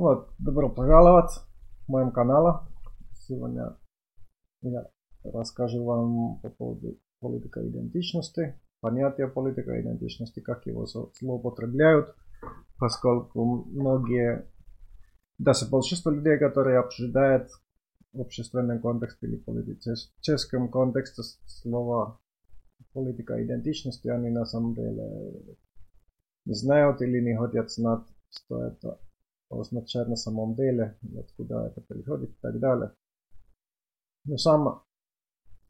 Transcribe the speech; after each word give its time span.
Вот, 0.00 0.30
добро 0.38 0.70
пожаловать 0.70 1.30
в 1.86 1.88
моем 1.90 2.10
канале. 2.10 2.60
Сегодня 3.28 3.76
я 4.62 4.88
расскажу 5.24 5.84
вам 5.84 6.40
по 6.40 6.48
поводу 6.48 6.98
политика 7.20 7.60
идентичности, 7.68 8.58
понятия 8.80 9.26
политика 9.26 9.78
идентичности, 9.78 10.40
как 10.40 10.64
его 10.64 10.86
злоупотребляют, 10.86 12.14
поскольку 12.78 13.44
многие, 13.44 14.50
даже 15.36 15.68
большинство 15.68 16.10
людей, 16.10 16.38
которые 16.38 16.78
обсуждают 16.78 17.50
в 18.14 18.22
общественном 18.22 18.80
контексте 18.80 19.26
или 19.26 19.36
политическом 19.36 20.70
контексте 20.70 21.20
слова 21.44 22.18
политика 22.94 23.44
идентичности, 23.44 24.08
они 24.08 24.30
на 24.30 24.46
самом 24.46 24.74
деле 24.74 25.58
не 26.46 26.54
знают 26.54 27.02
или 27.02 27.20
не 27.20 27.36
хотят 27.36 27.70
знать, 27.70 28.06
что 28.30 28.64
это 28.64 28.98
означает 29.49 30.07
на 30.07 30.15
самом 30.15 30.55
деле, 30.55 30.97
откуда 31.17 31.67
это 31.67 31.81
приходит 31.81 32.31
и 32.31 32.41
так 32.41 32.59
далее. 32.59 32.93
Но 34.25 34.37
сам 34.37 34.83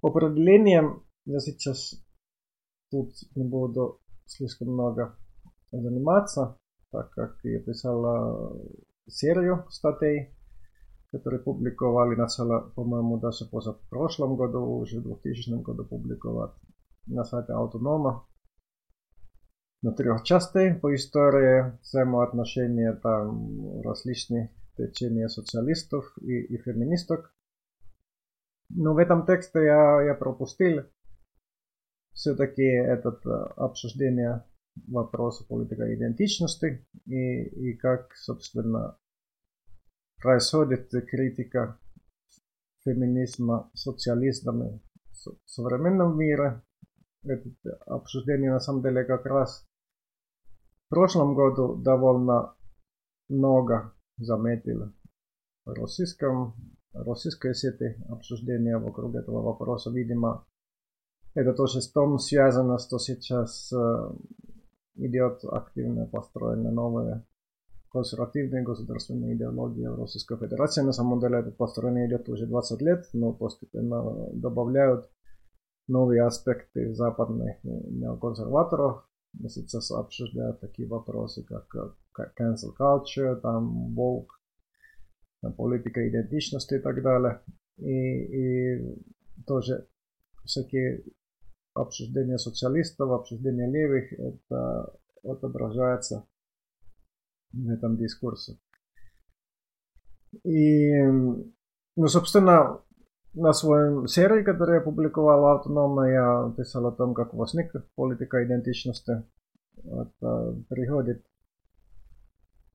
определением 0.02 1.04
я 1.26 1.40
сейчас 1.40 1.96
тут 2.92 3.14
не 3.36 3.44
буду 3.44 4.02
слишком 4.26 4.70
много 4.70 5.18
заниматься, 5.72 6.58
так 6.92 7.12
как 7.12 7.40
я 7.44 7.60
писал 7.60 8.62
серию 9.08 9.66
статей, 9.70 10.36
которые 11.12 11.42
публиковали 11.42 12.16
начало, 12.16 12.72
по-моему, 12.76 13.18
даже 13.20 13.46
позапрошлом 13.46 14.36
году, 14.36 14.60
уже 14.66 15.00
в 15.00 15.04
2000 15.04 15.62
году 15.62 15.86
публиковать 15.86 16.54
на 17.08 17.24
сайте 17.24 17.54
Автонома 17.54 18.26
На 19.83 19.93
трех 19.93 20.23
частей 20.25 20.75
по 20.75 20.95
истории 20.95 21.79
взаимоотношения 21.83 22.93
там 22.93 23.81
различных 23.83 24.51
течений 24.77 25.29
социалистов 25.29 26.05
и, 26.21 26.43
и 26.43 26.59
феминисток. 26.59 27.35
Но 28.69 28.95
в 28.95 28.99
этом 28.99 29.27
тексте 29.27 29.65
я, 29.65 30.03
я 30.03 30.15
пропустил 30.15 30.85
все-таки 32.13 32.63
этот 32.63 33.25
обсуждение 33.57 34.45
вопроса 34.87 35.45
политика 35.49 35.93
идентичности 35.95 36.87
и, 37.07 37.43
и 37.43 37.77
как, 37.77 38.15
собственно, 38.15 38.99
происходит 40.19 40.91
критика 41.09 41.79
феминизма 42.85 43.71
социалистами 43.75 44.81
в 45.13 45.51
современном 45.51 46.19
мире. 46.19 46.63
Это 47.23 47.51
обсуждение 47.87 48.51
на 48.53 48.61
самом 48.61 48.83
деле 48.83 49.05
как 49.05 49.27
раз 49.27 49.70
в 50.91 50.95
прошлом 50.95 51.37
году 51.37 51.77
довольно 51.77 52.57
много 53.29 53.95
заметил 54.19 54.93
в 55.65 55.73
российском, 55.73 56.55
российской 56.93 57.55
сети 57.55 57.97
обсуждения 58.09 58.77
вокруг 58.77 59.15
этого 59.15 59.41
вопроса. 59.41 59.91
Видимо, 59.93 60.45
это 61.35 61.53
тоже 61.53 61.81
с 61.81 61.93
том 61.93 62.19
связано, 62.19 62.79
что 62.79 62.99
сейчас 62.99 63.73
идет 64.97 65.45
активно 65.45 66.07
построена 66.07 66.73
новая 66.73 67.25
консервативная 67.93 68.65
государственная 68.65 69.35
идеология 69.37 69.91
в 69.93 70.01
Российской 70.01 70.39
Федерации. 70.39 70.83
На 70.83 70.93
самом 70.93 71.21
деле 71.21 71.39
это 71.39 71.53
построение 71.53 72.09
идет 72.09 72.29
уже 72.29 72.47
20 72.47 72.83
лет, 72.83 73.09
но 73.13 73.33
постепенно 73.33 74.29
добавляют 74.33 75.09
новые 75.87 76.25
аспекты 76.25 76.93
западных 76.95 77.63
неоконсерваторов, 77.63 79.09
сейчас 79.49 79.91
обсуждают 79.91 80.61
такие 80.61 80.89
вопросы, 80.89 81.45
как, 81.45 81.69
как 82.13 82.39
cancel 82.39 82.75
culture, 82.79 83.41
там, 83.41 83.95
woke, 83.97 84.29
политика 85.57 86.09
идентичности 86.09 86.75
и 86.75 86.79
так 86.79 87.03
далее. 87.03 87.43
И, 87.79 87.87
и 87.87 89.05
тоже 89.47 89.89
всякие 90.45 91.05
обсуждения 91.75 92.39
социалистов, 92.39 93.11
обсуждения 93.11 93.71
левых, 93.71 94.13
это 94.13 94.99
отображается 95.23 96.27
в 97.53 97.69
этом 97.71 97.97
дискурсе. 97.97 98.59
И, 100.45 101.03
ну, 101.03 102.07
собственно, 102.07 102.83
на 103.35 103.53
своем 103.53 104.07
серии, 104.07 104.43
который 104.43 104.77
я 104.77 104.81
публиковал 104.81 105.57
автономно, 105.57 106.03
я 106.03 106.55
писал 106.57 106.87
о 106.87 106.93
том, 106.93 107.15
как 107.15 107.33
возник 107.35 107.73
политика 107.95 108.45
идентичности. 108.45 109.25
Это 109.85 110.57
приходит 110.69 111.25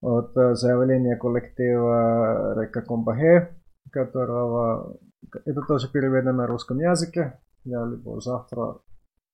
от 0.02 0.34
заявления 0.58 1.18
коллектива 1.18 2.62
Река 2.62 2.82
Комбахе, 2.82 3.56
которого 3.92 4.98
это 5.46 5.62
тоже 5.68 5.92
переведено 5.92 6.34
на 6.34 6.48
русском 6.48 6.80
языке. 6.80 7.40
Я 7.64 7.86
либо 7.86 8.20
завтра, 8.22 8.80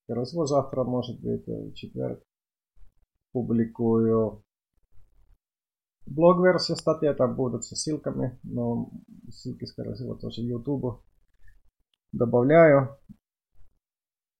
всего 0.08 0.46
завтра, 0.46 0.84
может 0.84 1.22
быть, 1.22 1.46
в 1.46 1.74
четверг, 1.74 2.24
публикую 3.32 4.44
блог-версия 6.08 6.76
статьи, 6.76 7.14
там 7.14 7.36
будут 7.36 7.64
со 7.64 7.76
ссылками, 7.76 8.40
но 8.44 8.90
ссылки, 9.30 9.66
скорее 9.66 9.94
всего, 9.94 10.16
тоже 10.16 10.42
YouTube 10.42 11.02
добавляю 12.12 12.98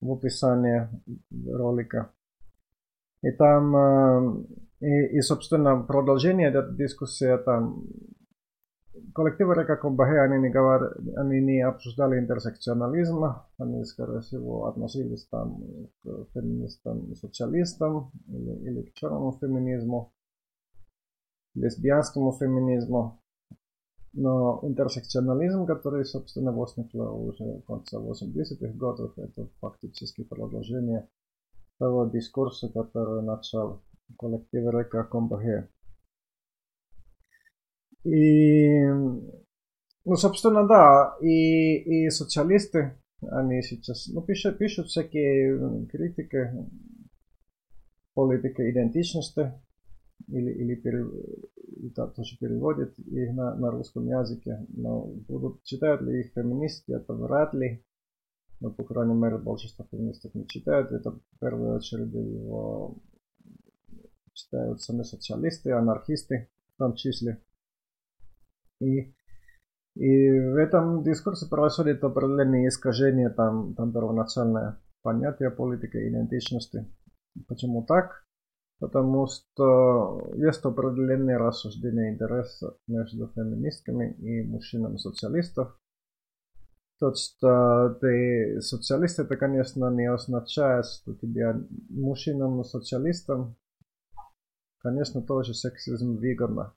в 0.00 0.12
описание 0.12 0.90
ролика. 1.30 2.12
И 3.22 3.30
там, 3.30 3.76
э, 3.76 4.44
и, 4.80 5.18
и 5.18 5.20
собственно, 5.20 5.80
продолжение 5.82 6.48
этой 6.48 6.76
дискуссии, 6.76 7.36
там, 7.44 7.86
коллективы 9.14 9.54
Река 9.54 9.76
Кумбахе, 9.76 10.20
они 10.20 10.38
не, 10.40 10.50
говор, 10.50 10.96
они 11.16 11.40
не 11.40 11.60
обсуждали 11.60 12.18
интерсекционализм, 12.18 13.24
они, 13.58 13.84
скорее 13.84 14.20
всего, 14.20 14.66
относились 14.66 15.26
там 15.28 15.62
к 16.02 16.26
феминистам, 16.34 17.14
социалистам 17.14 18.10
или, 18.26 18.70
или 18.70 18.82
к 18.82 18.94
черному 18.94 19.38
феминизму, 19.40 20.12
лесбиянскому 21.54 22.32
феминизму. 22.32 23.21
Но 24.14 24.60
интерсекционализм, 24.62 25.64
который, 25.64 26.04
собственно, 26.04 26.52
возникла 26.52 27.10
уже 27.10 27.44
в 27.44 27.62
конце 27.62 27.96
80-х 27.96 28.76
годов, 28.76 29.16
это 29.16 29.48
фактически 29.60 30.22
продолжение 30.22 31.08
того 31.78 32.06
дискурса, 32.06 32.68
который 32.68 33.22
начал 33.22 33.82
коллектив 34.18 34.70
Река 34.70 35.04
Комбахе. 35.04 35.68
И, 38.04 38.84
ну, 38.84 40.16
собственно, 40.16 40.66
да, 40.66 41.16
и, 41.22 42.06
и 42.06 42.10
социалисты, 42.10 43.00
они 43.22 43.62
сейчас, 43.62 44.08
ну, 44.08 44.20
пишут, 44.20 44.58
пишут 44.58 44.88
всякие 44.88 45.86
критики 45.86 46.50
политики 48.14 48.70
идентичности, 48.70 49.52
или, 50.28 50.50
или 50.50 50.74
так 51.90 52.14
тоже 52.14 52.36
переводят 52.38 52.98
их 52.98 53.32
на, 53.34 53.54
на 53.54 53.70
русском 53.70 54.06
языке. 54.06 54.64
Но 54.68 55.06
будут, 55.06 55.62
читают 55.64 56.02
ли 56.02 56.20
их 56.20 56.32
феминистки, 56.32 56.92
это 56.92 57.12
вряд 57.14 57.54
ли. 57.54 57.84
Но, 58.60 58.70
по 58.70 58.84
крайней 58.84 59.14
мере, 59.14 59.38
большинство 59.38 59.86
феминистов 59.90 60.34
не 60.34 60.46
читают. 60.46 60.92
Это 60.92 61.10
в 61.10 61.20
первую 61.40 61.76
очередь 61.76 62.12
его 62.12 62.96
читают 64.32 64.80
сами 64.80 65.02
социалисты, 65.02 65.72
анархисты 65.72 66.48
в 66.74 66.78
том 66.78 66.94
числе. 66.94 67.42
И, 68.80 69.14
и 69.94 70.30
в 70.30 70.56
этом 70.56 71.02
дискурсе 71.02 71.46
происходит 71.48 72.02
определенные 72.02 72.68
искажения 72.68 73.30
там, 73.30 73.74
там 73.74 73.92
первоначальное 73.92 74.80
понятие 75.02 75.50
политики 75.50 75.96
идентичности. 76.08 76.86
Почему 77.48 77.84
так? 77.84 78.24
Потому 78.82 79.28
что 79.28 80.32
есть 80.34 80.64
определенные 80.64 81.36
рассуждения 81.36 82.12
интереса 82.12 82.76
между 82.88 83.28
феминистками 83.28 84.12
и 84.14 84.42
мужчинами-социалистов. 84.42 85.78
То, 86.98 87.14
что 87.14 87.96
ты 88.00 88.60
социалист, 88.60 89.20
это, 89.20 89.36
конечно, 89.36 89.88
не 89.90 90.10
означает, 90.10 90.86
что 90.86 91.14
тебе 91.14 91.64
мужчинам-социалистам, 91.90 93.54
конечно, 94.78 95.22
тоже 95.22 95.54
сексизм 95.54 96.16
выгодно. 96.16 96.74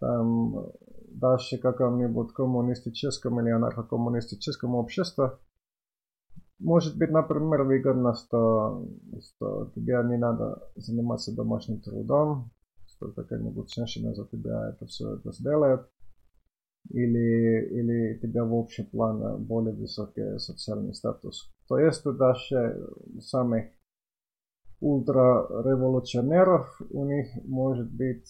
Там 0.00 0.72
даже 1.12 1.58
каком-нибудь 1.58 2.32
коммунистическом 2.32 3.40
или 3.40 3.50
анархокоммунистическом 3.50 4.74
обществе 4.74 5.38
может 6.60 6.96
быть, 6.96 7.10
например, 7.10 7.62
выгодно, 7.62 8.14
что, 8.14 8.86
что 9.20 9.72
тебе 9.74 10.00
не 10.08 10.18
надо 10.18 10.62
заниматься 10.76 11.34
домашним 11.34 11.80
трудом, 11.80 12.52
что 12.86 13.10
какая-нибудь 13.12 13.74
женщина 13.74 14.14
за 14.14 14.26
тебя 14.26 14.70
это 14.70 14.86
все 14.86 15.16
это 15.16 15.32
сделает, 15.32 15.80
или, 16.90 17.66
или 17.70 18.18
тебя 18.18 18.44
в 18.44 18.54
общем 18.54 18.86
плане 18.86 19.36
более 19.38 19.74
высокий 19.74 20.38
социальный 20.38 20.94
статус. 20.94 21.52
То 21.66 21.78
есть 21.78 22.04
даже 22.04 22.88
самых 23.20 23.72
ультрареволюционеров 24.80 26.80
у 26.90 27.04
них 27.04 27.28
может 27.44 27.90
быть 27.90 28.28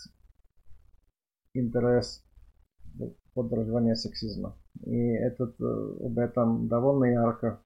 интерес 1.54 2.24
подражания 3.34 3.94
сексизма. 3.94 4.56
И 4.84 4.96
этот, 4.96 5.60
об 5.60 6.18
этом 6.18 6.68
довольно 6.68 7.06
ярко 7.06 7.62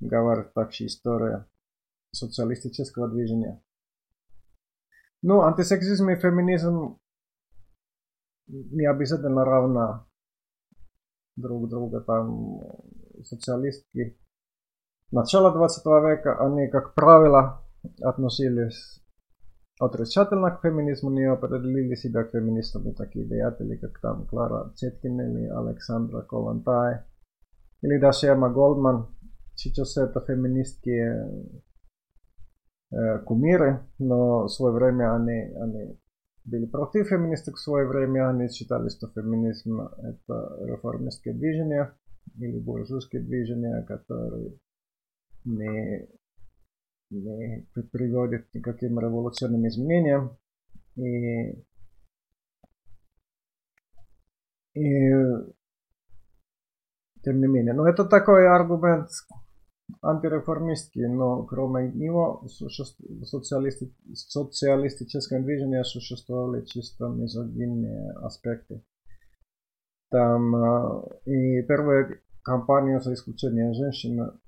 говорит 0.00 0.52
также 0.54 0.86
история 0.86 1.46
социалистического 2.12 3.08
движения. 3.08 3.62
Ну, 5.22 5.42
антисексизм 5.42 6.10
и 6.10 6.16
феминизм 6.16 6.98
не 8.46 8.86
обязательно 8.86 9.44
равна 9.44 10.06
друг 11.36 11.68
друга. 11.68 12.00
Там 12.00 12.60
социалистки 13.24 14.18
начала 15.10 15.52
20 15.52 15.84
века, 15.86 16.38
они, 16.44 16.68
как 16.68 16.94
правило, 16.94 17.64
относились 18.00 19.02
отрицательно 19.80 20.50
к 20.50 20.60
феминизму, 20.60 21.10
не 21.10 21.24
определили 21.24 21.94
себя 21.94 22.24
к 22.24 22.30
феминистам 22.30 22.94
такие 22.94 23.26
деятели, 23.26 23.76
как 23.76 24.00
там 24.00 24.26
Клара 24.26 24.70
Цеткин 24.74 25.20
или 25.20 25.46
Александра 25.48 26.22
Колантай, 26.22 27.04
или 27.82 27.98
даже 27.98 28.26
Эмма 28.26 28.50
Голдман. 28.50 29.08
Сейчас 29.58 29.96
это 29.96 30.20
феминистки 30.20 30.88
э, 32.92 33.18
кумиры, 33.24 33.80
но 33.98 34.44
в 34.44 34.50
свое 34.50 34.72
время 34.72 35.16
они, 35.16 35.52
они 35.56 36.00
были 36.44 36.66
против 36.66 37.08
феминисток 37.08 37.56
в 37.56 37.60
свое 37.60 37.88
время, 37.88 38.30
они 38.30 38.48
считали, 38.50 38.88
что 38.88 39.08
феминизм 39.08 39.80
это 39.80 40.64
реформистское 40.64 41.34
движение 41.34 41.92
или 42.36 42.56
буржуйское 42.60 43.20
движение, 43.20 43.82
которое 43.82 44.52
не, 45.44 46.08
не 47.10 47.66
приводит 47.90 48.48
к 48.48 48.54
никаким 48.54 49.00
революционным 49.00 49.66
изменениям. 49.66 50.38
И, 50.94 51.64
и 54.74 55.10
тем 57.24 57.40
не 57.40 57.48
менее, 57.48 57.72
но 57.74 57.88
это 57.88 58.04
такой 58.04 58.46
аргумент, 58.48 59.10
антиреформистский, 60.02 61.06
но 61.06 61.44
кроме 61.44 61.90
него 61.92 62.46
социалисти, 63.24 63.94
социалистическое 64.14 65.42
движение 65.42 65.84
существовали 65.84 66.64
чисто 66.64 67.08
мизогинные 67.08 68.12
аспекты. 68.22 68.82
Там 70.10 70.54
и 71.26 71.62
первая 71.62 72.20
кампания 72.42 73.00
за 73.00 73.14
исключение 73.14 73.72
женщин 73.74 74.40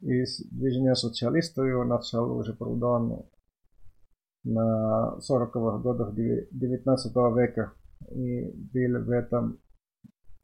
из 0.00 0.44
движения 0.50 0.96
социалистов 0.96 1.66
его 1.66 1.84
начал 1.84 2.36
уже 2.36 2.54
Прудон 2.54 3.24
на 4.44 5.18
40-х 5.20 5.78
годах 5.78 6.14
19 6.14 7.14
века 7.36 7.72
и 8.10 8.50
был 8.50 9.04
в 9.04 9.10
этом 9.10 9.60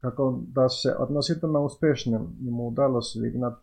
как 0.01 0.19
он 0.19 0.51
даже 0.51 0.91
относительно 0.91 1.61
успешным, 1.61 2.37
ему 2.39 2.67
удалось 2.67 3.15
выгнать 3.15 3.57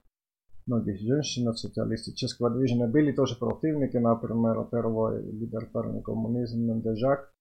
многих 0.66 1.00
женщин 1.00 1.48
от 1.48 1.58
социалистического 1.58 2.50
движения. 2.50 2.88
Были 2.88 3.12
тоже 3.12 3.36
противники, 3.38 3.96
например, 3.96 4.68
первый 4.70 5.22
либертарный 5.32 6.02
коммунизм 6.02 6.60
Мендежак 6.60 7.32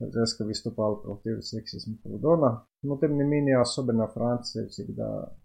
резко 0.00 0.44
выступал 0.44 1.02
против 1.02 1.44
сексизма 1.44 1.96
Прудона. 2.02 2.66
Но 2.82 2.96
тем 2.98 3.16
не 3.16 3.24
менее, 3.24 3.58
особенно 3.58 4.08
Франция 4.08 4.66
всегда 4.68 5.36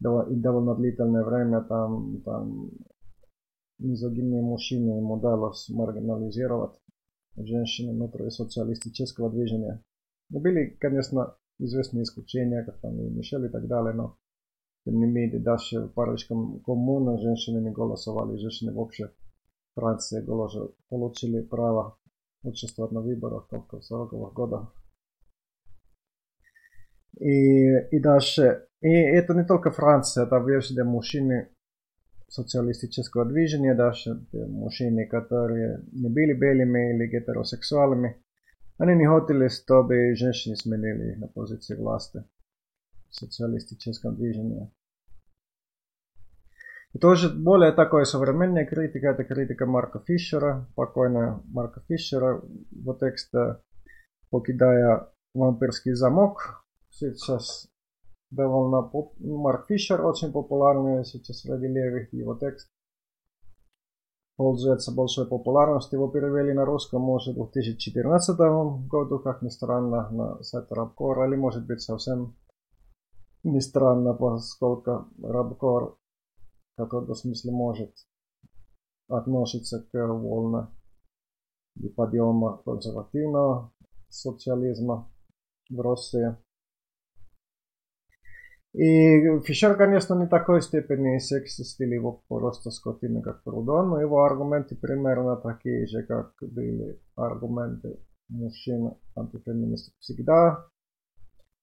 и 0.00 0.34
довольно 0.34 0.74
длительное 0.74 1.24
время 1.24 1.60
там, 1.60 2.22
там 2.22 2.70
мизогинные 3.78 4.42
мужчины 4.42 4.98
ему 4.98 5.14
удалось 5.14 5.68
маргинализировать 5.68 6.76
женщины 7.36 7.92
внутри 7.92 8.30
социалистического 8.30 9.30
движения. 9.30 9.80
Но 10.30 10.40
были, 10.40 10.76
конечно, 10.80 11.36
известные 11.64 12.04
исключения, 12.04 12.64
как 12.64 12.80
там 12.80 13.00
и 13.00 13.08
Мишель 13.10 13.46
и 13.46 13.48
так 13.48 13.66
далее, 13.66 13.92
но 13.92 14.16
тем 14.84 14.98
не 14.98 15.06
менее, 15.06 15.38
даже 15.38 15.80
в 15.80 15.92
парочкам 15.92 16.60
коммуна 16.60 17.18
женщины 17.18 17.60
не 17.60 17.70
голосовали, 17.70 18.36
женщины 18.36 18.72
вообще 18.72 19.10
Франции 19.74 20.22
голосовали, 20.22 20.72
получили 20.88 21.40
право 21.40 21.98
участвовать 22.42 22.92
на 22.92 23.00
выборах 23.00 23.46
только 23.48 23.80
в 23.80 23.92
40-х 23.92 24.32
годах. 24.34 24.74
И, 27.20 27.68
и 27.90 28.00
даже, 28.00 28.66
и 28.80 28.88
это 28.88 29.34
не 29.34 29.44
только 29.44 29.70
Франция, 29.70 30.26
это 30.26 30.38
везде 30.38 30.82
мужчины 30.82 31.50
социалистического 32.28 33.26
движения, 33.26 33.74
даже 33.74 34.26
мужчины, 34.32 35.06
которые 35.06 35.84
не 35.92 36.08
были 36.08 36.32
белыми 36.32 36.94
или 36.94 37.06
гетеросексуалами, 37.06 38.22
они 38.78 38.94
не 38.94 39.06
хотели, 39.06 39.48
чтобы 39.48 40.14
женщины 40.14 40.56
сменили 40.56 41.14
на 41.14 41.28
позиции 41.28 41.76
власти 41.76 42.24
в 43.10 43.14
социалистическом 43.14 44.16
движении. 44.16 44.70
И 46.94 46.98
тоже 46.98 47.30
более 47.30 47.72
такой 47.72 48.04
современная 48.04 48.66
критика, 48.66 49.08
это 49.08 49.24
критика 49.24 49.64
Марка 49.64 49.98
Фишера, 50.00 50.68
покойного 50.74 51.42
Марка 51.46 51.80
Фишера, 51.88 52.42
его 52.70 52.94
текста 52.94 53.62
«Покидая 54.30 55.08
вампирский 55.34 55.92
замок». 55.92 56.64
Сейчас 56.90 57.68
довольно 58.30 58.82
поп... 58.82 59.14
Марк 59.20 59.66
Фишер 59.68 60.04
очень 60.04 60.32
популярный 60.32 61.04
сейчас 61.04 61.40
среди 61.40 61.66
левых, 61.66 62.12
его 62.12 62.34
текст 62.34 62.70
пользуется 64.36 64.92
большой 64.92 65.26
популярностью. 65.26 65.98
Его 65.98 66.08
перевели 66.08 66.52
на 66.52 66.64
русском, 66.64 67.02
может, 67.02 67.36
в 67.36 67.50
2014 67.52 68.38
году, 68.88 69.18
как 69.18 69.42
ни 69.42 69.48
странно, 69.48 70.10
на 70.10 70.42
сайт 70.42 70.70
Рабкор, 70.70 71.24
или 71.26 71.36
может 71.36 71.66
быть 71.66 71.80
совсем 71.80 72.36
не 73.42 73.60
странно, 73.60 74.14
поскольку 74.14 75.06
Рабкор 75.22 75.98
в 76.74 76.76
каком-то 76.76 77.14
смысле 77.14 77.52
может 77.52 77.94
относиться 79.08 79.80
к 79.80 79.92
волне 79.92 80.68
и 81.76 81.88
подъема 81.88 82.58
консервативного 82.64 83.72
социализма 84.08 85.10
в 85.70 85.80
России. 85.80 86.36
И 88.74 89.40
Фишер, 89.40 89.76
конечно, 89.76 90.14
не 90.14 90.26
такой 90.26 90.62
степени 90.62 91.18
сексист 91.18 91.78
или 91.80 91.94
его 91.94 92.22
просто 92.28 92.70
скотина, 92.70 93.20
как 93.20 93.42
Прудон, 93.42 93.90
но 93.90 94.00
его 94.00 94.24
аргументы 94.24 94.76
примерно 94.76 95.36
такие 95.36 95.86
же, 95.86 96.02
как 96.04 96.32
были 96.40 96.98
аргументы 97.14 97.98
мужчин 98.30 98.94
антифеминистов 99.14 99.94
всегда, 99.98 100.66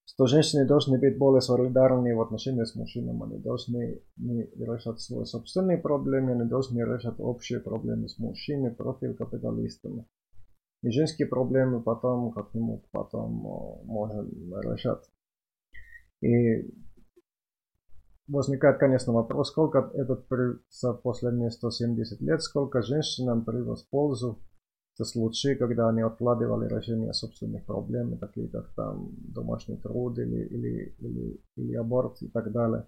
что 0.06 0.28
женщины 0.28 0.66
должны 0.66 1.00
быть 1.00 1.18
более 1.18 1.42
солидарны 1.42 2.16
в 2.16 2.22
отношении 2.22 2.64
с 2.64 2.76
мужчинами, 2.76 3.24
они 3.24 3.40
должны 3.40 4.04
не 4.18 4.44
решать 4.56 5.00
свои 5.00 5.26
собственные 5.26 5.80
проблемы, 5.80 6.34
они 6.34 6.48
должны 6.48 6.80
решать 6.82 7.20
общие 7.20 7.60
проблемы 7.60 8.08
с 8.08 8.20
мужчинами 8.20 8.72
против 8.72 9.18
капиталистами. 9.18 10.06
И 10.84 10.92
женские 10.92 11.28
проблемы 11.28 11.82
потом 11.82 12.32
как-нибудь 12.32 12.84
потом 12.92 13.32
можем 13.86 14.30
решать. 14.62 15.10
И 16.22 16.72
возникает, 18.30 18.78
конечно, 18.78 19.14
вопрос, 19.14 19.50
сколько 19.50 19.92
этот 19.94 20.26
за 20.70 20.94
последние 20.94 21.52
170 21.52 22.22
лет, 22.22 22.42
сколько 22.42 22.82
женщинам 22.82 23.44
принес 23.44 23.84
пользу 23.84 24.40
в 24.98 25.06
случае, 25.06 25.56
когда 25.56 25.90
они 25.90 26.02
откладывали 26.02 26.68
решение 26.68 27.14
собственных 27.14 27.66
проблем, 27.66 28.18
такие 28.18 28.50
как 28.50 28.74
там 28.76 29.10
домашний 29.34 29.78
труд 29.78 30.20
или, 30.20 30.46
или, 30.46 30.96
или, 31.00 31.42
или 31.56 31.76
аборт 31.76 32.22
и 32.22 32.28
так 32.28 32.52
далее. 32.52 32.86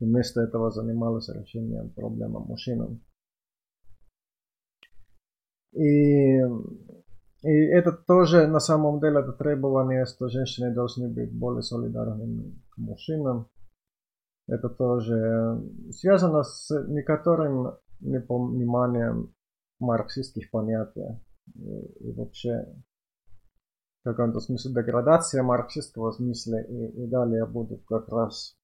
И 0.00 0.04
вместо 0.04 0.40
этого 0.40 0.70
занимались 0.70 1.28
решением 1.28 1.90
проблем 1.90 2.32
мужчинам. 2.32 3.00
И, 5.72 6.38
и 7.42 7.50
это 7.50 7.92
тоже 7.92 8.46
на 8.46 8.60
самом 8.60 9.00
деле 9.00 9.20
это 9.20 9.32
требование, 9.32 10.06
что 10.06 10.28
женщины 10.28 10.74
должны 10.74 11.08
быть 11.08 11.32
более 11.32 11.62
солидарными 11.62 12.60
к 12.70 12.78
мужчинам. 12.78 13.48
Это 14.52 14.68
тоже 14.68 15.62
связано 15.92 16.42
с 16.42 16.68
некоторым 16.86 17.78
непониманием 18.00 19.34
марксистских 19.78 20.50
понятий. 20.50 21.24
И, 21.54 22.08
и 22.08 22.12
вообще 22.12 22.66
в 24.00 24.04
каком-то 24.04 24.40
смысле 24.40 24.74
деградация 24.74 25.42
марксистского 25.42 26.10
смысла. 26.10 26.60
И, 26.60 27.02
и 27.02 27.06
далее 27.06 27.46
буду 27.46 27.78
как 27.78 28.10
раз 28.10 28.58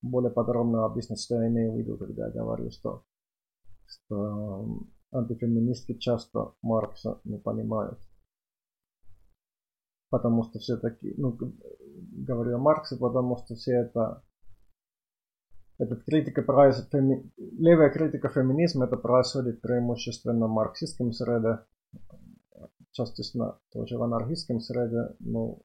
более 0.00 0.30
подробно 0.30 0.86
объяснять, 0.86 1.20
что 1.20 1.34
я 1.34 1.48
имею 1.48 1.74
в 1.74 1.76
виду, 1.76 1.98
когда 1.98 2.28
я 2.28 2.32
говорю, 2.32 2.70
что, 2.70 3.04
что 3.84 4.86
антифеминистки 5.12 5.98
часто 5.98 6.54
Маркса 6.62 7.20
не 7.24 7.36
понимают. 7.36 8.00
Потому 10.08 10.44
что 10.44 10.60
все-таки, 10.60 11.12
ну, 11.18 11.36
говорю 12.26 12.56
о 12.56 12.58
Марксе, 12.58 12.96
потому 12.96 13.36
что 13.36 13.54
все 13.54 13.82
это 13.82 14.22
этот 15.80 16.04
критика 16.04 16.42
феми... 16.42 17.32
левая 17.36 17.90
критика 17.90 18.28
феминизма 18.28 18.84
это 18.84 18.96
происходит 18.96 19.62
преимущественно 19.62 20.46
в 20.46 20.50
марксистском 20.50 21.12
среде. 21.12 21.60
частично 22.92 23.58
тоже 23.72 23.96
в 23.96 24.02
анархистском 24.02 24.60
среде, 24.60 25.14
ну, 25.20 25.62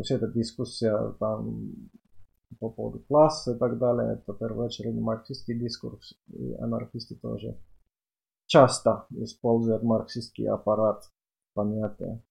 вся 0.00 0.16
эта 0.16 0.28
дискуссия 0.28 1.14
там 1.18 1.72
по 2.60 2.68
поводу 2.68 3.00
класса 3.00 3.54
и 3.54 3.58
так 3.58 3.78
далее, 3.78 4.14
это 4.14 4.32
в 4.32 4.38
первую 4.38 4.66
очередь 4.66 5.00
марксистский 5.00 5.58
дискурс, 5.58 6.14
и 6.28 6.54
анархисты 6.54 7.14
тоже 7.16 7.58
часто 8.46 9.06
используют 9.10 9.82
марксистский 9.82 10.46
аппарат 10.48 11.04
понятия. 11.54 12.22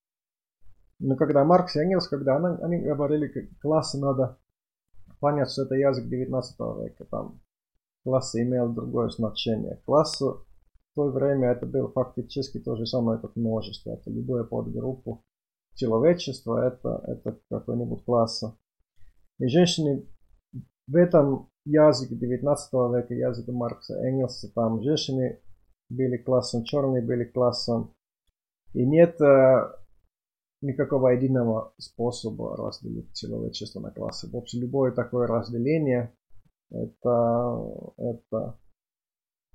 Но 1.00 1.16
когда 1.16 1.44
Маркс 1.44 1.76
и 1.76 1.80
Энгельс, 1.80 2.08
когда 2.08 2.38
они, 2.38 2.62
они 2.62 2.86
говорили, 2.86 3.52
классы 3.62 4.00
надо 4.00 4.38
понять, 5.20 5.52
что 5.52 5.64
это 5.64 5.76
язык 5.76 6.08
19 6.08 6.60
века, 6.84 7.06
там 7.06 7.42
классы 8.04 8.44
имел 8.44 8.74
другое 8.74 9.10
значение. 9.10 9.82
Класс 9.86 10.22
в 10.22 10.46
то 10.96 11.10
время 11.10 11.50
это 11.50 11.66
был 11.66 11.90
фактически 11.90 12.60
то 12.60 12.76
же 12.76 12.86
самое, 12.86 13.20
как 13.20 13.36
множество. 13.36 13.92
Это 13.92 14.10
любая 14.10 14.44
подгруппу 14.44 15.24
человечества, 15.76 16.68
это, 16.68 17.04
это 17.06 17.40
какой-нибудь 17.50 18.04
класс. 18.04 18.44
И 19.40 19.48
женщины 19.48 20.08
в 20.88 20.96
этом 20.96 21.50
языке 21.66 22.16
19 22.16 22.74
века, 22.74 23.14
языке 23.14 23.52
Маркса, 23.52 23.96
Энгельса, 23.96 24.52
там 24.54 24.82
женщины 24.82 25.40
были 25.90 26.18
классом, 26.18 26.64
черные 26.64 27.02
были 27.02 27.26
классом. 27.26 27.94
И 28.74 28.86
нет 28.86 29.20
э, 29.22 29.72
никакого 30.62 31.10
единого 31.10 31.74
способа 31.78 32.56
разделить 32.58 33.14
человечество 33.14 33.80
на 33.80 33.92
классы. 33.92 34.30
В 34.30 34.36
общем, 34.36 34.62
любое 34.62 34.92
такое 34.92 35.28
разделение 35.28 36.14
это, 36.70 37.64
это 37.98 38.60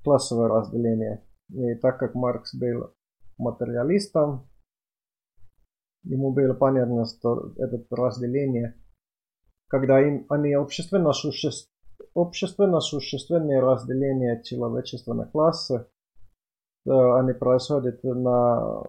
классовое 0.03 0.49
разделение. 0.49 1.27
И 1.51 1.75
так 1.77 1.99
как 1.99 2.15
Маркс 2.15 2.55
был 2.55 2.95
материалистом, 3.37 4.49
ему 6.05 6.33
было 6.33 6.55
понятно, 6.55 7.05
что 7.05 7.53
это 7.57 7.85
разделение, 7.91 8.81
когда 9.69 10.01
им, 10.01 10.27
они 10.29 10.55
общественно, 10.55 11.13
существ, 11.13 11.71
общественно 12.15 12.81
существенные 12.81 13.61
разделения 13.61 14.43
человечества 14.43 15.15
на 15.15 15.27
классы, 15.27 15.87
они 16.85 17.33
происходят 17.33 18.03
на 18.03 18.83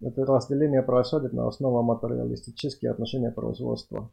это 0.00 0.24
разделение 0.24 0.82
происходит 0.82 1.32
на 1.32 1.48
основе 1.48 1.84
материалистических 1.84 2.90
отношений 2.90 3.30
производства. 3.30 4.10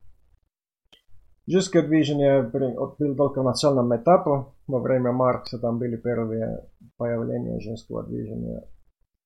Женское 1.45 1.81
движение 1.81 2.41
было 2.41 3.15
только 3.15 3.41
в 3.41 3.45
начальном 3.45 3.93
этапе. 3.95 4.45
Во 4.65 4.79
время 4.79 5.11
Маркса 5.11 5.59
там 5.59 5.77
были 5.77 5.97
первые 5.97 6.69
появления 6.95 7.59
женского 7.59 8.03
движения 8.03 8.65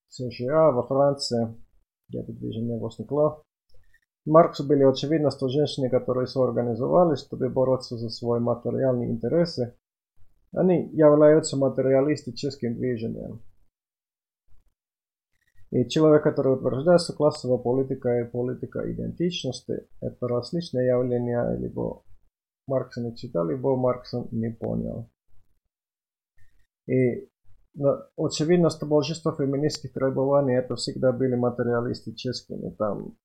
в 0.09 0.13
США, 0.13 0.71
во 0.71 0.83
Франции, 0.87 1.55
где 2.09 2.21
это 2.21 2.33
движение 2.33 2.79
возникло. 2.79 3.43
Марксу 4.25 4.67
были 4.67 4.83
очевидно, 4.83 5.29
что 5.29 5.47
женщины, 5.47 5.89
которые 5.89 6.27
соорганизовались, 6.27 7.19
чтобы 7.19 7.49
бороться 7.49 7.97
за 7.97 8.09
свои 8.09 8.39
материальные 8.39 9.11
интересы, 9.11 9.77
они 10.53 10.89
являются 10.93 11.55
материалистическим 11.55 12.75
движением. 12.75 13.41
И 15.71 15.87
человек, 15.89 16.23
который 16.23 16.53
утверждает, 16.53 17.01
что 17.01 17.13
классовая 17.13 17.57
политика 17.57 18.19
и 18.19 18.29
политика 18.29 18.89
идентичности– 18.91 19.87
это 20.01 20.27
различные 20.27 20.87
явления, 20.87 21.57
либо 21.57 22.03
Маркса 22.67 23.01
не 23.01 23.15
читал, 23.15 23.47
либо 23.47 23.75
Маркса 23.75 24.27
не 24.31 24.49
понял. 24.49 25.09
И 26.87 27.29
очевидно, 28.17 28.69
что 28.69 28.85
большинство 28.85 29.33
феминистских 29.33 29.93
требований 29.93 30.55
это 30.55 30.75
всегда 30.75 31.11
были 31.11 31.35
материалистическими. 31.35 32.71
Там 32.71 33.17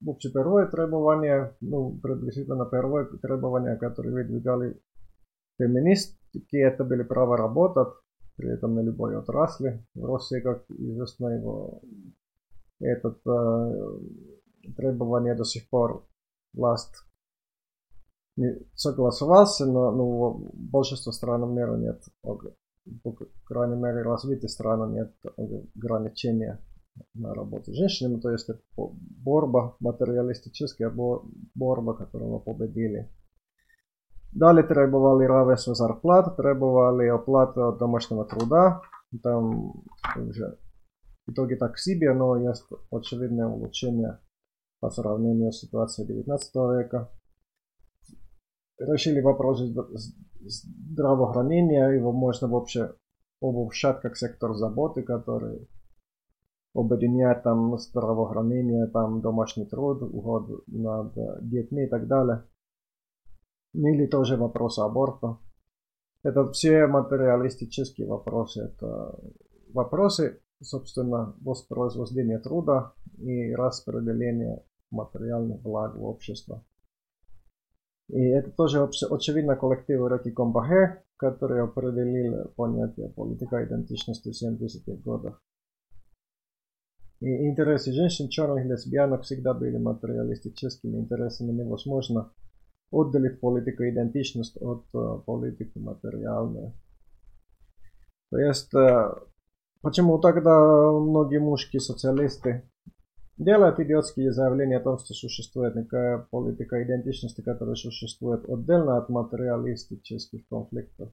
в 0.00 0.10
общем, 0.10 0.32
первое 0.32 0.66
требование, 0.66 1.54
ну, 1.60 1.98
приблизительно 2.02 2.64
первое 2.64 3.04
требование, 3.04 3.76
которое 3.76 4.10
выдвигали 4.12 4.80
феминистки, 5.58 6.56
это 6.56 6.84
были 6.84 7.02
право 7.02 7.36
работать, 7.36 7.92
при 8.40 8.54
этом 8.54 8.74
на 8.74 8.80
любой 8.80 9.16
отрасли. 9.16 9.84
В 9.94 10.04
России, 10.06 10.40
как 10.40 10.64
известно, 10.70 11.28
его 11.28 11.82
этот 12.80 13.20
э, 13.26 14.00
требование 14.76 15.34
до 15.34 15.44
сих 15.44 15.68
пор 15.68 16.06
власть 16.54 16.94
не 18.36 18.58
согласовался, 18.74 19.66
но 19.66 19.90
ну, 19.90 20.50
большинство 20.54 21.12
стран 21.12 21.54
мира 21.54 21.76
нет, 21.76 22.02
по 22.22 23.14
крайней 23.44 23.76
мере, 23.76 24.02
развитые 24.02 24.48
страны 24.48 24.94
нет 24.94 25.14
ограничения 25.76 26.64
на 27.14 27.34
работу 27.34 27.72
с 27.72 27.76
женщинами, 27.76 28.20
то 28.20 28.30
есть 28.30 28.48
борьба, 28.76 29.76
материалистическая 29.80 30.90
борьба, 30.90 31.94
которую 31.94 32.32
мы 32.32 32.40
победили. 32.40 33.10
Далее 34.32 34.62
требовали 34.62 35.24
равенство 35.24 35.74
зарплат, 35.74 36.36
требовали 36.36 37.08
оплаты 37.08 37.60
от 37.60 37.78
домашнего 37.78 38.24
труда. 38.24 38.80
Там 39.22 39.72
уже 40.16 40.58
в 41.26 41.32
итоге 41.32 41.56
так 41.56 41.78
себе, 41.78 42.12
но 42.14 42.36
есть 42.36 42.64
очевидное 42.90 43.46
улучшение 43.46 44.20
по 44.80 44.90
сравнению 44.90 45.52
с 45.52 45.60
ситуацией 45.60 46.06
19 46.06 46.54
века. 46.78 47.10
Решили 48.78 49.20
вопросы 49.20 49.74
здравоохранения, 50.40 51.88
его 51.88 52.12
можно 52.12 52.48
вообще 52.48 52.94
обобщать 53.42 54.00
как 54.00 54.16
сектор 54.16 54.54
заботы, 54.54 55.02
который 55.02 55.68
объединяет 56.74 57.42
там 57.42 57.76
здравоохранение, 57.78 58.86
там 58.86 59.20
домашний 59.20 59.66
труд, 59.66 60.02
уход 60.02 60.66
над 60.68 61.14
детьми 61.42 61.84
и 61.84 61.88
так 61.88 62.06
далее. 62.06 62.44
Или 63.72 64.06
тоже 64.06 64.36
вопросы 64.36 64.80
аборта. 64.80 65.38
Это 66.22 66.50
все 66.52 66.86
материалистические 66.86 68.06
вопросы. 68.06 68.64
Это 68.64 69.18
вопросы, 69.72 70.40
собственно, 70.60 71.34
воспроизведения 71.40 72.38
труда 72.38 72.94
и 73.18 73.54
распределения 73.54 74.64
материальных 74.90 75.60
благ 75.62 75.96
в 75.96 76.04
общество. 76.04 76.64
И 78.08 78.20
это 78.20 78.50
тоже 78.50 78.82
очевидно 78.82 79.54
коллектив 79.54 80.00
Реки 80.10 80.32
Комбахе, 80.32 81.04
который 81.16 81.62
определил 81.62 82.48
понятие 82.56 83.08
политика 83.10 83.64
идентичности 83.64 84.32
в 84.32 84.42
70-х 84.42 85.00
годах. 85.04 85.40
И 87.20 87.48
интересы 87.48 87.92
женщин, 87.92 88.28
черных, 88.28 88.64
лесбиянок 88.64 89.22
всегда 89.22 89.54
были 89.54 89.76
материалистическими 89.76 90.98
интересами. 90.98 91.52
Невозможно 91.52 92.32
отделив 92.92 93.40
политику 93.40 93.84
идентичность 93.84 94.56
от 94.60 94.84
политики 95.24 95.78
материальной. 95.78 96.72
То 98.30 98.38
есть, 98.38 98.72
почему 99.82 100.18
тогда 100.18 100.90
многие 100.92 101.38
мужские 101.38 101.80
социалисты 101.80 102.70
делают 103.38 103.80
идиотские 103.80 104.32
заявления 104.32 104.76
о 104.76 104.82
том, 104.82 104.98
что 104.98 105.14
существует 105.14 105.74
некая 105.74 106.26
политика 106.30 106.82
идентичности, 106.82 107.40
которая 107.40 107.74
существует 107.74 108.48
отдельно 108.48 108.98
от 108.98 109.08
материалистических 109.08 110.46
конфликтов. 110.48 111.10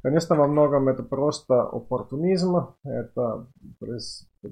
Конечно, 0.00 0.36
во 0.36 0.46
многом 0.46 0.88
это 0.88 1.02
просто 1.02 1.60
оппортунизм, 1.60 2.56
это 2.84 3.48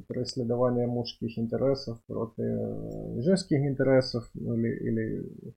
преследование 0.08 0.86
мужских 0.88 1.38
интересов 1.38 1.98
против 2.06 3.22
женских 3.22 3.60
интересов 3.60 4.28
или, 4.34 4.68
или 4.68 5.54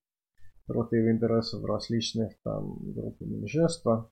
против 0.69 1.09
интересов 1.09 1.65
различных 1.65 2.39
там 2.43 2.77
групп 2.93 3.19
меньшинства. 3.21 4.09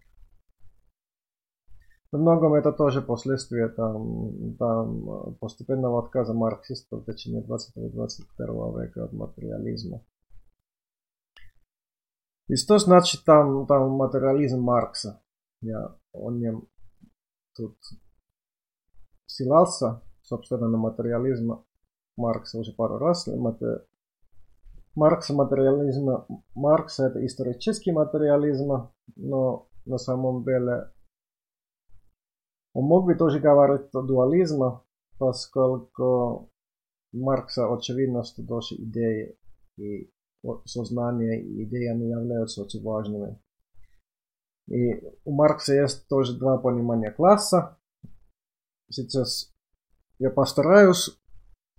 Во 2.12 2.18
многом 2.18 2.56
это 2.56 2.72
тоже 2.72 3.02
последствия 3.02 3.68
там, 3.70 4.56
там 4.58 5.36
постепенного 5.36 6.00
отказа 6.00 6.34
марксистов 6.34 7.04
в 7.04 7.06
течение 7.06 7.44
20-21 7.44 8.82
века 8.82 9.04
от 9.06 9.14
материализма. 9.14 10.02
И 12.48 12.56
что 12.56 12.80
значит 12.80 13.24
там, 13.24 13.68
там 13.68 13.92
материализм 13.92 14.62
Маркса? 14.62 15.22
Я 15.62 15.96
о 16.14 16.32
нем 16.32 16.68
тут 17.56 17.78
ссылался, 19.26 20.02
собственно, 20.22 20.70
на 20.70 20.78
материализм 20.78 21.66
Маркса 22.16 22.58
уже 22.58 22.74
пару 22.74 22.98
раз. 22.98 23.28
Материализм, 24.98 26.25
Маркс 26.56 27.00
это 27.00 27.24
исторический 27.25 27.92
материализм, 27.92 28.89
но 29.16 29.70
на 29.86 29.98
самом 29.98 30.44
деле 30.44 30.92
он 32.74 32.86
мог 32.86 33.06
бы 33.06 33.16
тоже 33.16 33.39
говорить 33.39 33.94
о 33.94 34.01
дуализме, 34.01 34.82
поскольку 35.20 36.51
Маркса 37.13 37.72
очевидно, 37.72 38.24
что 38.24 38.44
тоже 38.44 38.75
идеи 38.75 39.38
и 39.77 40.12
сознание 40.66 41.42
и 41.42 41.63
идеи 41.66 41.88
они 41.88 42.10
являются 42.10 42.63
очень 42.63 42.84
важными. 42.84 43.39
И 44.68 44.96
у 45.25 45.32
Маркса 45.32 45.75
есть 45.75 46.08
тоже 46.08 46.38
два 46.38 46.58
понимания 46.58 47.12
класса. 47.12 47.77
Сейчас 48.89 49.54
я 50.20 50.30
постараюсь 50.32 51.20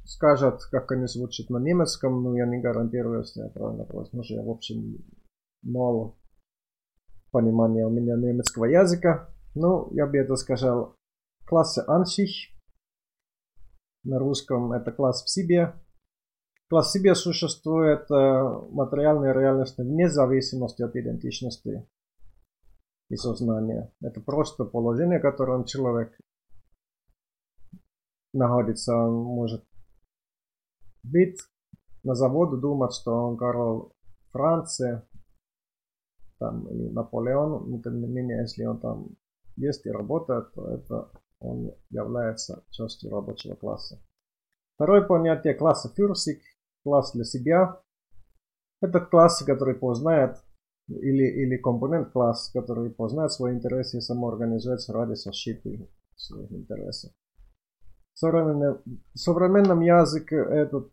скажет, 0.09 0.65
как 0.71 0.91
они 0.91 1.07
звучат 1.07 1.50
на 1.50 1.59
немецком, 1.59 2.23
но 2.23 2.37
я 2.37 2.47
не 2.47 2.61
гарантирую, 2.61 3.25
что 3.25 3.43
я 3.43 3.49
правильно 3.50 3.85
произношу. 3.85 4.35
Я, 4.35 4.43
в 4.43 4.49
общем, 4.50 5.05
мало 5.62 6.17
понимания 7.31 7.87
у 7.87 7.91
меня 7.91 8.17
немецкого 8.17 8.65
языка. 8.65 9.29
Ну, 9.55 9.93
я 9.93 10.07
бы 10.07 10.17
это 10.17 10.35
сказал, 10.37 10.97
классы 11.47 11.85
Ansich. 11.87 12.57
На 14.05 14.19
русском 14.19 14.73
это 14.73 14.93
класс 14.93 15.23
в 15.23 15.29
себе. 15.29 15.75
Класс 16.71 16.88
в 16.88 16.93
себе 16.93 17.15
существует 17.15 18.09
материальная 18.09 19.35
реальность 19.35 19.77
вне 19.77 20.09
зависимости 20.09 20.83
от 20.83 20.97
идентичности 20.97 21.87
и 23.11 23.17
сознания. 23.17 23.93
Это 24.00 24.23
просто 24.23 24.65
положение, 24.65 25.19
в 25.19 25.23
котором 25.23 25.65
человек 25.65 26.19
находится, 28.33 28.95
он 28.95 29.25
может 29.25 29.68
быть 31.11 31.41
на 32.03 32.15
заводу 32.15 32.57
думать, 32.59 32.95
что 32.95 33.12
он 33.12 33.37
король 33.37 33.91
Франции, 34.33 35.03
там, 36.38 36.69
или 36.69 36.88
Наполеон, 36.88 37.71
но 37.71 37.83
тем 37.83 38.00
не 38.00 38.07
менее, 38.07 38.43
если 38.43 38.65
он 38.65 38.81
там 38.81 39.09
есть 39.57 39.85
и 39.87 39.91
работает, 39.91 40.53
то 40.55 40.69
это 40.71 41.11
он 41.41 41.73
является 41.91 42.65
частью 42.71 43.11
рабочего 43.11 43.55
класса. 43.55 44.00
Второе 44.75 45.03
понятие 45.03 45.55
класса 45.55 45.93
фюрсик, 45.95 46.41
класс 46.85 47.12
для 47.12 47.25
себя. 47.25 47.81
Это 48.81 49.00
класс, 49.00 49.43
который 49.43 49.75
познает, 49.75 50.37
или, 50.87 51.25
или 51.25 51.57
компонент 51.57 52.12
класс, 52.12 52.50
который 52.53 52.91
познает 52.91 53.33
свои 53.33 53.55
интересы 53.55 53.99
и 53.99 54.00
самоорганизуется 54.00 54.93
ради 54.93 55.15
защиты 55.15 55.88
своих 56.15 56.53
интересов 56.53 57.12
современном, 58.19 58.83
современном 59.15 59.81
языке 59.81 60.37
этот 60.37 60.93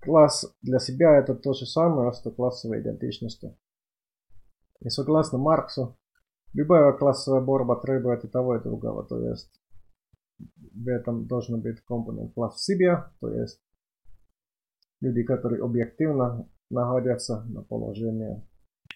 класс 0.00 0.54
для 0.62 0.78
себя 0.78 1.18
это 1.18 1.34
то 1.34 1.54
же 1.54 1.66
самое, 1.66 2.12
что 2.12 2.30
классовая 2.30 2.82
идентичность. 2.82 3.42
И 4.80 4.88
согласно 4.90 5.38
Марксу, 5.38 5.96
любая 6.52 6.92
классовая 6.92 7.40
борьба 7.40 7.76
требует 7.76 8.24
и 8.24 8.28
того, 8.28 8.56
и 8.56 8.62
другого. 8.62 9.04
То 9.04 9.18
есть 9.30 9.50
в 10.38 10.88
этом 10.88 11.26
должен 11.26 11.62
быть 11.62 11.80
компонент 11.80 12.34
класс 12.34 12.56
в 12.56 12.64
себе, 12.64 13.04
то 13.20 13.30
есть 13.30 13.60
люди, 15.00 15.22
которые 15.22 15.62
объективно 15.62 16.50
находятся 16.70 17.44
на 17.44 17.62
положении 17.62 18.46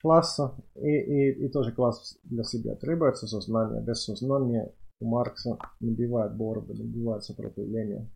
класса, 0.02 0.56
и, 0.74 0.90
и, 0.90 1.46
и 1.46 1.48
тоже 1.48 1.72
класс 1.72 2.18
для 2.22 2.44
себя 2.44 2.74
требуется 2.74 3.26
сознание. 3.26 3.82
Без 3.82 4.04
сознания 4.04 4.74
у 5.00 5.06
Маркса 5.06 5.58
набивает 5.80 6.36
борозды, 6.36 6.74
набивает 6.74 7.24
сопротивление. 7.24 8.10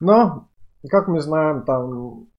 Но, 0.00 0.48
как 0.88 1.08
мы 1.08 1.20
знаем, 1.20 1.64
там 1.64 2.30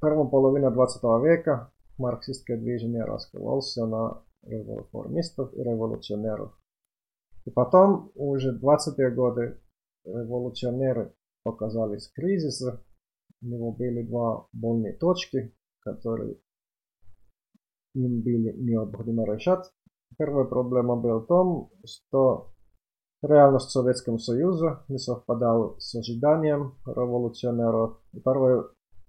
первая 0.00 0.28
половина 0.28 0.70
20 0.70 1.02
века 1.22 1.72
марксистское 1.98 2.56
движение 2.56 3.04
раскрывалось 3.04 3.76
на 3.76 4.22
реформистов 4.42 5.52
и 5.54 5.62
революционеров. 5.62 6.52
И 7.44 7.50
потом, 7.50 8.10
уже 8.14 8.58
20-е 8.58 9.10
годы, 9.10 9.60
революционеры 10.04 11.14
показались 11.42 12.08
кризисы. 12.08 12.80
У 13.42 13.46
него 13.46 13.72
были 13.72 14.02
два 14.02 14.48
больные 14.52 14.94
точки, 14.94 15.54
которые 15.80 16.38
им 17.94 18.22
были 18.22 18.52
необходимо 18.56 19.24
решать. 19.24 19.70
Первая 20.18 20.44
проблема 20.44 20.96
была 20.96 21.20
в 21.20 21.26
том, 21.26 21.70
что 21.84 22.54
реальность 23.22 23.70
Советского 23.70 24.18
Союза 24.18 24.84
не 24.88 24.98
совпадала 24.98 25.78
с 25.78 25.94
ожиданием 25.94 26.74
революционеров. 26.86 28.00
И 28.12 28.20
вторая 28.20 28.64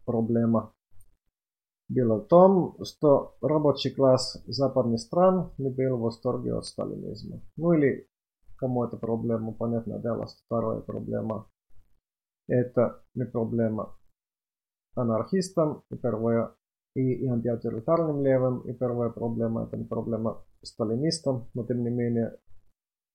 проблема 0.06 0.74
была 1.90 2.18
в 2.18 2.28
том, 2.28 2.78
что 2.84 3.36
рабочий 3.42 3.92
класс 3.92 4.42
западных 4.48 5.00
стран 5.00 5.54
не 5.58 5.70
был 5.70 5.98
в 5.98 6.02
восторге 6.02 6.56
от 6.56 6.66
сталинизма. 6.66 7.42
Ну 7.58 7.74
или 7.74 8.08
кому 8.58 8.84
эта 8.84 8.98
проблема, 8.98 9.54
понятное 9.54 10.00
дело, 10.00 10.28
вторая 10.46 10.82
проблема 10.82 11.48
это 12.48 13.04
не 13.16 13.26
проблема 13.26 13.98
анархистам, 14.96 15.84
и 15.92 15.96
первая 15.96 16.56
и, 16.96 17.02
и 17.02 17.28
антиавторитарным 17.28 18.22
левым, 18.24 18.62
и 18.62 18.74
первая 18.74 19.10
проблема 19.10 19.64
это 19.64 19.78
не 19.78 19.84
проблема 19.84 20.46
сталинистам, 20.65 21.49
но 21.55 21.65
тем 21.65 21.83
не 21.83 21.91
менее 21.91 22.39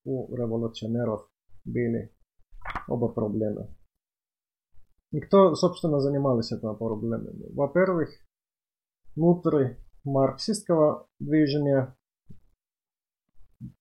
у 0.04 0.34
революционеров 0.36 1.30
были 1.64 2.12
оба 2.88 3.10
проблемы. 3.10 3.76
И 5.12 5.20
кто, 5.20 5.56
собственно, 5.56 6.00
занимались 6.00 6.52
этими 6.52 6.76
проблемами? 6.76 7.54
Во-первых, 7.54 8.10
внутри 9.16 9.78
марксистского 10.04 11.08
движения 11.20 11.96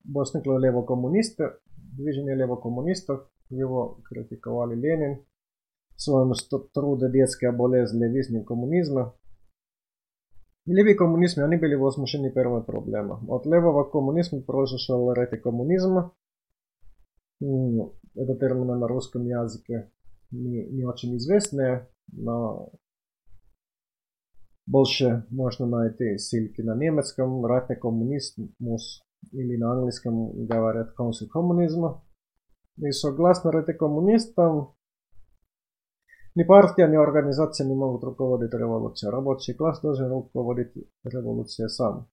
возникло 0.05 0.59
левокоммунисты, 0.59 1.59
движение 1.77 2.37
левокоммунистов, 2.37 3.29
его 3.51 4.01
критиковали 4.05 4.75
Ленин, 4.75 5.25
в 5.97 6.01
своем 6.01 6.33
труде 6.73 7.11
«Детская 7.11 7.53
болезнь 7.53 8.03
левизм 8.03 8.45
коммунизма», 8.45 9.15
Левый 10.69 10.95
коммунизм, 10.95 11.43
они 11.43 11.57
были 11.57 11.75
возмущены 11.75 12.31
первой 12.31 12.63
проблемой. 12.63 13.19
От 13.29 13.45
левого 13.45 13.85
коммунизма 13.85 14.41
произошел 14.41 15.13
ретикоммунизм. 15.13 16.13
Это 17.41 18.35
термин 18.37 18.79
на 18.79 18.89
русском 18.89 19.27
языке 19.27 19.91
не, 20.31 20.67
не 20.67 20.85
очень 20.85 21.17
известный, 21.17 21.83
но 22.13 22.73
больше 24.67 25.27
можно 25.31 25.67
найти 25.67 26.17
ссылки 26.17 26.63
на 26.63 26.75
немецком 26.75 27.45
ретикоммунизмус 27.47 29.03
или 29.33 29.57
на 29.57 29.73
английском 29.73 30.47
говорят 30.47 30.93
консуль 30.93 31.29
И 32.79 32.91
согласно 32.91 33.51
ретикоммунистам, 33.51 34.75
ни 36.36 36.44
партия, 36.44 36.88
ни 36.88 36.96
организация 36.96 37.68
не 37.68 37.76
могут 37.76 38.04
руководить 38.04 38.54
революцией. 38.54 39.12
Рабочий 39.12 39.54
класс 39.54 39.82
должен 39.82 40.10
руководить 40.10 40.74
революцией 41.04 41.70
сам. 41.70 42.10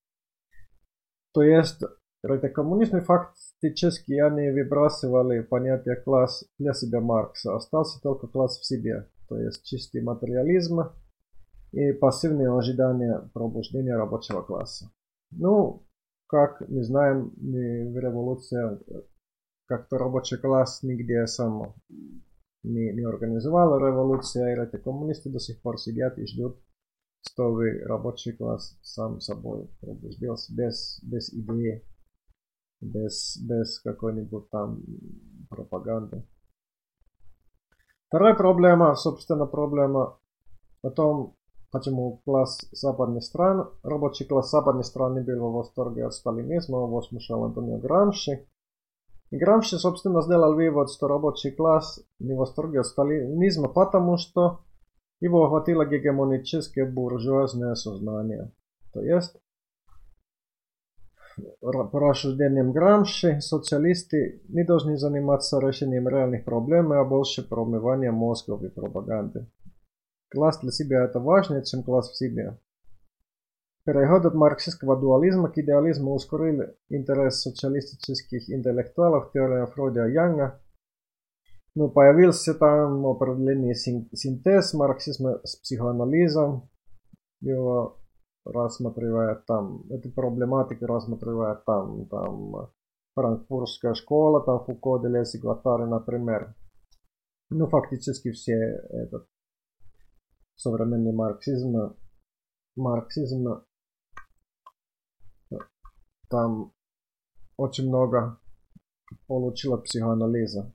То 1.33 1.43
есть, 1.43 1.83
это 2.23 2.49
коммунизм 2.49 3.01
фактически 3.03 4.15
они 4.15 4.51
выбрасывали 4.51 5.43
понятие 5.43 5.97
класс 5.97 6.45
для 6.59 6.73
себя 6.73 7.01
Маркса. 7.01 7.55
Остался 7.55 8.01
только 8.01 8.27
класс 8.27 8.59
в 8.59 8.65
себе. 8.65 9.09
То 9.29 9.39
есть 9.39 9.65
чистый 9.65 10.03
материализм 10.03 10.81
и 11.73 11.93
пассивные 11.93 12.57
ожидания 12.57 13.29
пробуждения 13.35 13.97
рабочего 13.97 14.43
класса. 14.43 14.91
Ну, 15.31 15.87
как 16.27 16.63
мы 16.69 16.83
знаем, 16.83 17.33
в 17.37 17.99
революции 17.99 18.79
как-то 19.67 19.99
рабочий 19.99 20.39
класс 20.39 20.83
нигде 20.83 21.27
сам 21.27 21.75
не, 22.67 22.93
не 22.93 23.05
организовала 23.05 23.79
революция, 23.79 24.55
и 24.55 24.61
эти 24.61 24.81
коммунисты 24.81 25.31
до 25.31 25.39
сих 25.39 25.61
пор 25.63 25.79
сидят 25.79 26.19
и 26.19 26.27
ждут, 26.27 26.59
чтобы 27.23 27.81
рабочий 27.85 28.33
класс 28.33 28.79
сам 28.83 29.21
собой 29.21 29.69
пробудился 29.81 30.55
без, 30.55 31.01
без 31.03 31.33
идеи, 31.33 31.85
без, 32.81 33.39
без 33.39 33.81
какой-нибудь 33.81 34.51
там 34.51 34.83
пропаганды. 35.49 36.25
Вторая 38.09 38.35
проблема, 38.35 38.95
собственно, 38.95 39.47
проблема 39.47 40.19
о 40.83 40.91
том, 40.91 41.35
почему 41.73 42.19
класс 42.25 42.67
западных 42.73 43.25
стран, 43.25 43.71
рабочий 43.83 44.25
класс 44.25 44.51
западных 44.51 44.87
стран 44.87 45.15
не 45.15 45.23
был 45.23 45.51
в 45.51 45.55
восторге 45.55 46.07
от 46.07 46.15
сталинизма, 46.15 46.79
возмущал 46.79 47.45
Антонио 47.45 47.79
Грамши. 47.79 48.47
Грамши, 49.31 49.79
собственно, 49.79 50.23
сделал 50.23 50.55
вывод, 50.55 50.91
что 50.91 51.09
рабочий 51.09 51.51
класс 51.51 52.01
не 52.19 52.35
в 52.35 52.45
сталинизма, 52.85 53.69
потому 53.69 54.17
что 54.19 54.61
его 55.21 55.45
охватило 55.45 55.85
гегемоническое 55.85 56.87
буржуазное 56.87 57.75
сознание. 57.75 58.53
То 58.93 59.03
есть, 59.03 59.37
по 61.61 62.01
рассуждениям 62.01 62.73
Грамши, 62.73 63.41
социалисты 63.41 64.43
не 64.49 64.65
должны 64.65 64.97
заниматься 64.97 65.59
решением 65.59 66.09
реальных 66.09 66.45
проблем, 66.45 66.93
а 66.93 67.05
больше 67.05 67.47
промыванием 67.47 68.15
мозгов 68.15 68.63
и 68.63 68.69
пропаганды. 68.69 69.51
Класс 70.31 70.61
для 70.61 70.71
себя 70.71 71.05
это 71.05 71.21
важнее, 71.21 71.65
чем 71.65 71.83
класс 71.83 72.11
в 72.11 72.17
себе. 72.17 72.59
Переход 73.87 74.27
от 74.27 74.35
марксистского 74.35 74.97
дуализма 74.97 75.49
к 75.49 75.59
идеализму 75.59 76.13
ускорил 76.13 76.75
интерес 76.89 77.43
социалистических 77.43 78.51
интеллектуалов 78.51 79.29
к 79.29 79.33
теории 79.33 79.65
Фройда 79.65 80.09
Янга. 80.09 80.61
Ну, 81.77 81.89
появился 81.89 82.55
там 82.55 83.07
определенный 83.07 83.77
синтез 83.77 84.75
марксизма 84.75 85.39
с 85.45 85.55
психоанализом. 85.55 86.69
Его 87.41 88.01
рассматривает 88.45 89.47
там, 89.47 89.85
эту 89.89 90.11
проблематику 90.11 90.87
рассматривает 90.87 91.65
там, 91.65 92.09
там 92.09 92.73
франкфуртская 93.15 93.95
школа, 93.95 94.45
там 94.45 94.65
Фуко, 94.65 94.99
Делес 94.99 95.37
и 95.37 95.39
Гваттари, 95.39 95.85
например. 95.85 96.57
Ну, 97.51 97.69
фактически 97.69 98.33
все 98.33 98.55
этот 98.91 99.29
современный 100.57 101.13
марксизм, 101.13 101.95
марксизм, 102.75 103.66
там 106.29 106.73
очень 107.57 107.89
много 107.89 108.39
получила 109.27 109.77
психоанализа. 109.79 110.73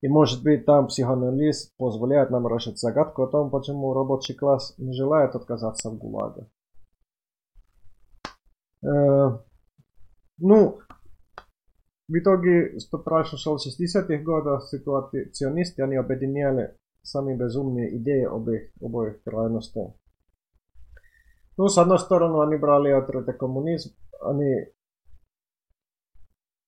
И 0.00 0.08
может 0.08 0.42
быть 0.42 0.66
там 0.66 0.88
психоанализ 0.88 1.72
позволяет 1.78 2.30
нам 2.30 2.46
решить 2.46 2.78
загадку 2.78 3.22
о 3.22 3.28
том, 3.28 3.50
почему 3.50 3.94
рабочий 3.94 4.34
класс 4.34 4.74
не 4.76 4.92
желает 4.92 5.34
отказаться 5.34 5.88
от 5.88 5.96
ГУЛАГа. 5.96 6.50
Э, 8.82 9.38
ну, 10.38 10.78
в 12.06 12.18
итоге, 12.18 12.78
что 12.80 12.98
произошло 12.98 13.56
в 13.56 13.66
60-х 13.66 14.18
годах, 14.18 14.68
ситуационисты, 14.68 15.82
они 15.82 15.96
объединяли 15.96 16.76
самые 17.02 17.38
безумные 17.38 17.96
идеи 17.96 18.24
обоих, 18.24 18.72
обоих 18.82 19.22
крайностей. 19.22 19.94
Ну, 21.56 21.68
с 21.68 21.78
одной 21.78 21.98
стороны, 21.98 22.42
они 22.42 22.56
брали 22.56 22.90
от 22.90 23.38
коммунизм, 23.38 23.94
они 24.20 24.66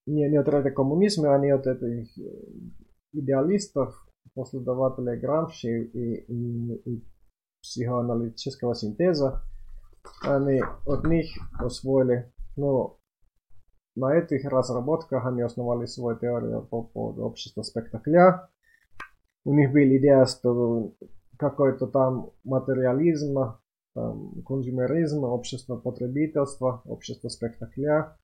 не, 0.07 0.29
не 0.29 0.37
от 0.37 0.49
ряда 0.49 0.71
коммунизма, 0.71 1.35
они 1.35 1.51
от 1.51 1.67
этих 1.67 2.09
идеалистов, 3.13 3.95
последователей 4.35 5.19
Грамши 5.19 5.85
и, 5.85 6.15
и, 6.15 6.75
и 6.85 7.05
психоаналитического 7.63 8.75
синтеза. 8.75 9.43
Они 10.23 10.63
от 10.87 11.05
них 11.07 11.27
освоили, 11.59 12.33
ну, 12.57 12.99
на 13.97 14.15
этих 14.15 14.45
разработках 14.45 15.27
они 15.27 15.43
основали 15.43 15.87
свою 15.87 16.19
теорию 16.19 16.63
по 16.63 16.83
поводу 16.83 17.25
общества 17.25 17.63
спектакля. 17.63 18.49
У 19.45 19.55
них 19.55 19.73
была 19.73 19.97
идея, 19.97 20.27
что 20.27 20.95
какой-то 21.39 21.87
там 21.87 22.31
материализм, 22.45 23.59
там, 23.95 24.43
консумеризм, 24.43 25.25
общество 25.25 25.77
потребительства, 25.77 26.83
общество 26.85 27.29
спектакля 27.29 28.17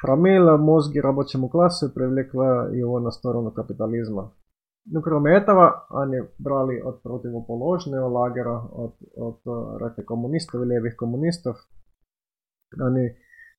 промыла 0.00 0.56
мозги 0.56 1.00
рабочему 1.00 1.48
классу 1.48 1.88
и 1.88 1.92
привлекла 1.92 2.68
его 2.68 3.00
на 3.00 3.10
сторону 3.10 3.50
капитализма. 3.50 4.32
Ну, 4.84 5.02
кроме 5.02 5.32
этого, 5.32 5.86
они 5.90 6.20
брали 6.38 6.78
от 6.78 7.02
противоположного 7.02 8.08
лагеря, 8.08 8.58
от, 8.58 8.96
от 9.16 9.40
uh, 9.44 10.02
коммунистов 10.04 10.62
и 10.62 10.64
левых 10.64 10.96
коммунистов, 10.96 11.58
они 12.78 13.16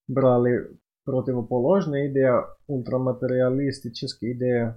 брали 0.08 0.80
противоположные 1.04 2.12
идеи, 2.12 2.32
ультраматериалистические 2.68 4.34
идеи 4.34 4.76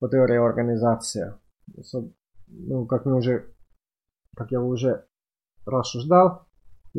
по 0.00 0.08
теории 0.08 0.36
организации. 0.36 1.34
Ну, 2.48 2.86
как 2.86 3.04
мы 3.04 3.16
уже, 3.16 3.54
как 4.36 4.50
я 4.50 4.60
уже 4.60 5.06
рассуждал, 5.64 6.47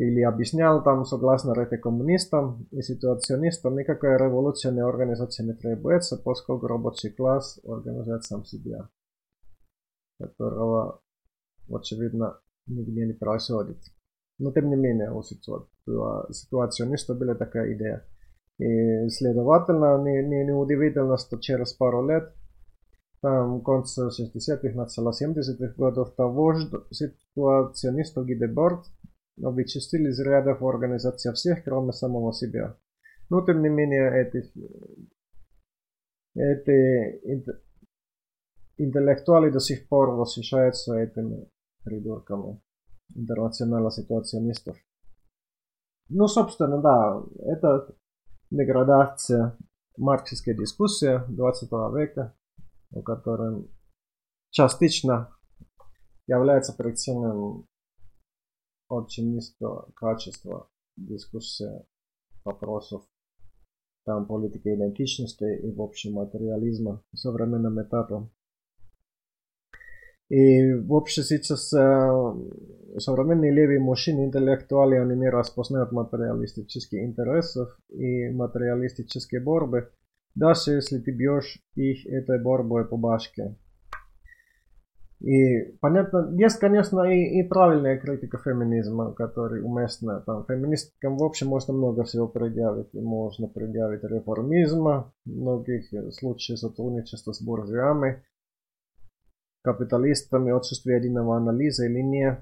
или 0.00 0.22
объяснял 0.22 0.82
там, 0.82 1.04
согласно 1.04 1.52
ряде 1.52 1.76
коммунистам 1.76 2.66
и 2.70 2.80
ситуационистам, 2.80 3.76
никакая 3.76 4.16
революционная 4.16 4.86
организация 4.86 5.44
не 5.44 5.52
требуется, 5.52 6.16
поскольку 6.16 6.66
рабочий 6.68 7.10
класс 7.10 7.60
организует 7.68 8.24
сам 8.24 8.46
себя, 8.46 8.88
которого, 10.18 11.02
очевидно, 11.70 12.40
нигде 12.66 13.06
не 13.06 13.12
происходит. 13.12 13.76
Но 14.38 14.52
тем 14.52 14.70
не 14.70 14.76
менее, 14.76 15.12
у 15.12 15.22
ситуационистов 15.22 17.18
была 17.18 17.34
такая 17.34 17.74
идея. 17.74 18.06
И 18.58 19.06
следовательно, 19.10 20.02
не, 20.02 20.22
не, 20.22 20.46
не 20.46 20.52
удивительно, 20.52 21.18
что 21.18 21.36
через 21.36 21.74
пару 21.74 22.08
лет, 22.08 22.32
там, 23.20 23.60
конце 23.60 24.08
60-х, 24.08 24.74
начало 24.74 25.10
70-х 25.10 25.74
годов, 25.76 26.14
того 26.14 26.54
же 26.54 26.70
ситуационистов 26.90 28.24
Гидеборд 28.24 28.86
но 29.40 29.50
вычистили 29.50 30.10
из 30.10 30.20
рядов 30.20 30.62
организации 30.62 31.32
всех, 31.32 31.64
кроме 31.64 31.92
самого 31.92 32.32
себя. 32.32 32.76
Но 33.30 33.44
тем 33.44 33.62
не 33.62 33.68
менее, 33.68 34.10
эти, 34.22 34.52
эти 36.34 37.50
интеллектуалы 38.76 39.50
до 39.50 39.60
сих 39.60 39.88
пор 39.88 40.10
восхищаются 40.10 40.94
этими 40.98 41.48
придурками 41.84 42.60
интернациональных 43.14 43.92
ситуационистов. 43.94 44.76
Ну, 46.08 46.26
собственно, 46.26 46.80
да, 46.80 47.22
это 47.46 47.94
деградация 48.50 49.56
марксистской 49.96 50.54
дискуссии 50.54 51.20
20 51.28 51.70
века, 51.94 52.36
у 52.90 53.02
которой 53.02 53.70
частично 54.50 55.34
является 56.26 56.72
причиной 56.72 57.64
очень 58.90 59.34
низкого 59.34 59.90
качества 59.94 60.68
дискуссия 60.96 61.86
вопросов 62.44 63.02
там 64.04 64.26
политики 64.26 64.68
идентичности 64.74 65.44
и 65.62 65.70
в 65.72 65.80
общем 65.80 66.14
материализма 66.14 67.02
в 67.12 67.16
современном 67.18 67.80
этапе. 67.82 68.28
И 70.28 70.74
общем 70.94 71.24
сейчас 71.24 71.72
э, 71.72 72.34
современные 72.98 73.52
левые 73.52 73.80
мужчины, 73.80 74.26
интеллектуалы, 74.26 75.00
они 75.00 75.16
не 75.16 75.28
распознают 75.28 75.90
материалистические 75.90 77.06
интересов 77.06 77.76
и 77.88 78.30
материалистические 78.30 79.40
борьбы, 79.40 79.90
даже 80.36 80.72
если 80.72 81.00
ты 81.00 81.10
бьешь 81.10 81.58
их 81.74 82.06
этой 82.06 82.40
борьбой 82.40 82.86
по 82.88 82.96
башке. 82.96 83.56
И 85.20 85.76
понятно, 85.80 86.30
есть, 86.32 86.58
конечно, 86.58 87.02
и, 87.02 87.40
и 87.40 87.42
правильная 87.42 87.98
критика 87.98 88.38
феминизма, 88.38 89.12
которая 89.12 89.62
уместна. 89.62 90.20
Там 90.20 90.46
феминисткам 90.46 91.18
в 91.18 91.22
общем 91.22 91.48
можно 91.48 91.74
много 91.74 92.04
всего 92.04 92.26
предъявить. 92.26 92.94
И 92.94 93.00
можно 93.00 93.46
предъявить 93.46 94.02
реформизма, 94.02 95.12
многих 95.26 95.92
случаях 96.14 96.58
сотрудничества 96.58 97.32
с 97.32 97.42
буржуями, 97.42 98.24
капиталистами, 99.62 100.56
отсутствие 100.56 100.96
единого 100.96 101.36
анализа 101.36 101.84
или 101.84 102.00
не. 102.00 102.38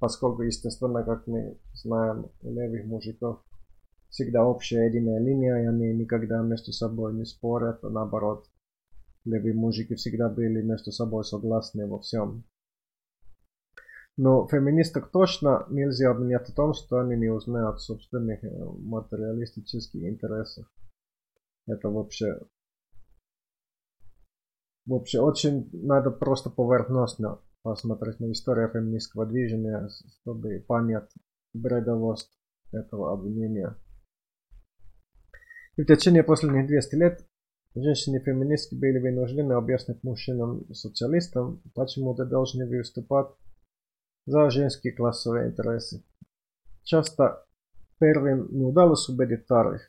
Поскольку, 0.00 0.42
естественно, 0.42 1.04
как 1.04 1.26
мы 1.28 1.56
знаем, 1.74 2.30
у 2.42 2.52
левых 2.52 2.84
мужиков 2.84 3.44
всегда 4.08 4.44
общая 4.44 4.86
единая 4.86 5.20
линия, 5.20 5.56
и 5.62 5.66
они 5.66 5.94
никогда 5.94 6.40
между 6.42 6.72
собой 6.72 7.14
не 7.14 7.24
спорят, 7.24 7.84
а 7.84 7.90
наоборот 7.90 8.46
левые 9.24 9.54
мужики 9.54 9.94
всегда 9.94 10.28
были 10.28 10.62
между 10.62 10.92
собой 10.92 11.24
согласны 11.24 11.86
во 11.86 12.00
всем. 12.00 12.44
Но 14.16 14.48
феминисток 14.48 15.12
точно 15.12 15.64
нельзя 15.70 16.10
обвинять 16.10 16.48
в 16.48 16.54
том, 16.54 16.74
что 16.74 16.98
они 16.98 17.16
не 17.16 17.28
узнают 17.28 17.80
собственных 17.80 18.42
э, 18.42 18.48
материалистических 18.48 20.02
интересов. 20.02 20.66
Это 21.68 21.88
вообще... 21.88 22.40
Вообще 24.86 25.20
очень 25.20 25.68
надо 25.72 26.10
просто 26.10 26.50
поверхностно 26.50 27.40
посмотреть 27.62 28.18
на 28.18 28.32
историю 28.32 28.70
феминистского 28.70 29.26
движения, 29.26 29.88
чтобы 30.20 30.64
понять 30.66 31.12
бредовость 31.52 32.36
этого 32.72 33.12
обвинения. 33.12 33.76
И 35.76 35.82
в 35.82 35.86
течение 35.86 36.24
последних 36.24 36.66
200 36.66 36.94
лет 36.96 37.28
Женщины-феминистки 37.80 38.74
были 38.74 38.98
вынуждены 38.98 39.52
объяснить 39.52 40.02
мужчинам-социалистам, 40.02 41.62
почему 41.74 42.14
они 42.18 42.28
должны 42.28 42.66
выступать 42.66 43.28
за 44.26 44.50
женские 44.50 44.92
классовые 44.92 45.50
интересы. 45.50 46.02
Часто 46.82 47.46
первым 48.00 48.48
не 48.50 48.64
удалось 48.64 49.08
убедить 49.08 49.44
вторых. 49.44 49.82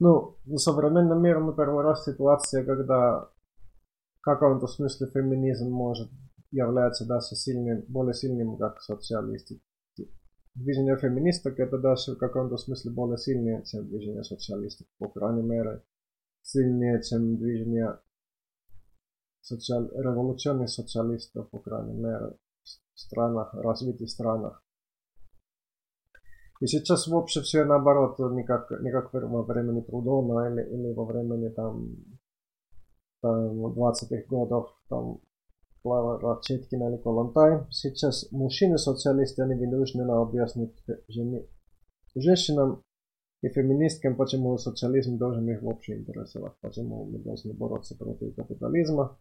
Ну, 0.00 0.36
в 0.44 0.56
современном 0.58 1.22
мире 1.22 1.40
мы 1.40 1.54
первый 1.54 1.84
раз 1.84 2.04
ситуация, 2.04 2.64
когда 2.64 3.28
в 4.18 4.20
каком-то 4.22 4.66
смысле 4.66 5.08
феминизм 5.08 5.68
может 5.68 6.08
являться 6.50 7.04
даже 7.04 7.36
сильным, 7.36 7.84
более 7.88 8.14
сильным, 8.14 8.56
как 8.56 8.80
социалисты. 8.80 9.60
Движение 10.54 10.96
феминисток 10.96 11.60
это 11.60 11.78
даже 11.78 12.14
в 12.14 12.18
каком-то 12.18 12.56
смысле 12.56 12.92
более 12.92 13.18
сильнее, 13.18 13.62
чем 13.64 13.86
движение 13.86 14.24
социалистов, 14.24 14.86
по 14.98 15.08
крайней 15.08 15.42
мере, 15.42 15.82
сильнее, 16.48 17.02
чем 17.02 17.36
движение 17.36 17.98
социал... 19.42 19.90
революционных 19.94 20.70
социалистов, 20.70 21.50
по 21.50 21.58
крайней 21.58 21.94
мере, 21.94 22.36
в 22.94 23.00
странах, 23.00 23.54
развитых 23.54 24.08
странах. 24.08 24.64
И 26.60 26.66
сейчас 26.66 27.06
вообще 27.06 27.42
все 27.42 27.64
наоборот, 27.64 28.18
не 28.32 28.44
как, 28.44 28.70
не 28.80 28.90
как 28.90 29.12
во 29.12 29.42
времени 29.42 29.80
Трудона 29.82 30.48
или, 30.50 30.62
или 30.74 30.92
во 30.92 31.04
времени 31.04 31.50
там, 31.50 31.96
там 33.20 33.66
20-х 33.66 34.24
годов, 34.28 34.74
там 34.88 35.20
Клава 35.82 36.18
Ратчеткина 36.18 36.88
или 36.88 36.96
Колонтай. 36.96 37.64
Сейчас 37.70 38.30
мужчины-социалисты, 38.32 39.42
они 39.42 39.54
вынуждены 39.54 40.10
объяснить 40.10 40.74
женщинам 42.16 42.82
И 43.42 43.48
феминисткам, 43.48 44.16
почему 44.16 44.58
социализм 44.58 45.16
должен 45.16 45.48
их 45.48 45.62
вообще 45.62 45.98
интересовать, 45.98 46.54
почему 46.60 47.04
мы 47.04 47.18
должны 47.20 47.54
бороться 47.54 47.96
против 47.96 48.34
капитализма. 48.34 49.16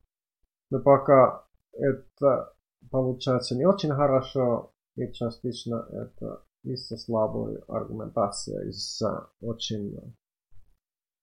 Но 0.72 0.82
пока 0.82 1.46
это 1.74 2.54
получается 2.90 3.56
не 3.56 3.66
очень 3.66 3.92
хорошо, 3.92 4.74
и 4.96 5.12
частично 5.12 5.88
это 5.92 6.44
из-за 6.64 6.98
слабой 6.98 7.60
аргументации, 7.68 8.70
из-за 8.70 9.30
очень 9.40 9.96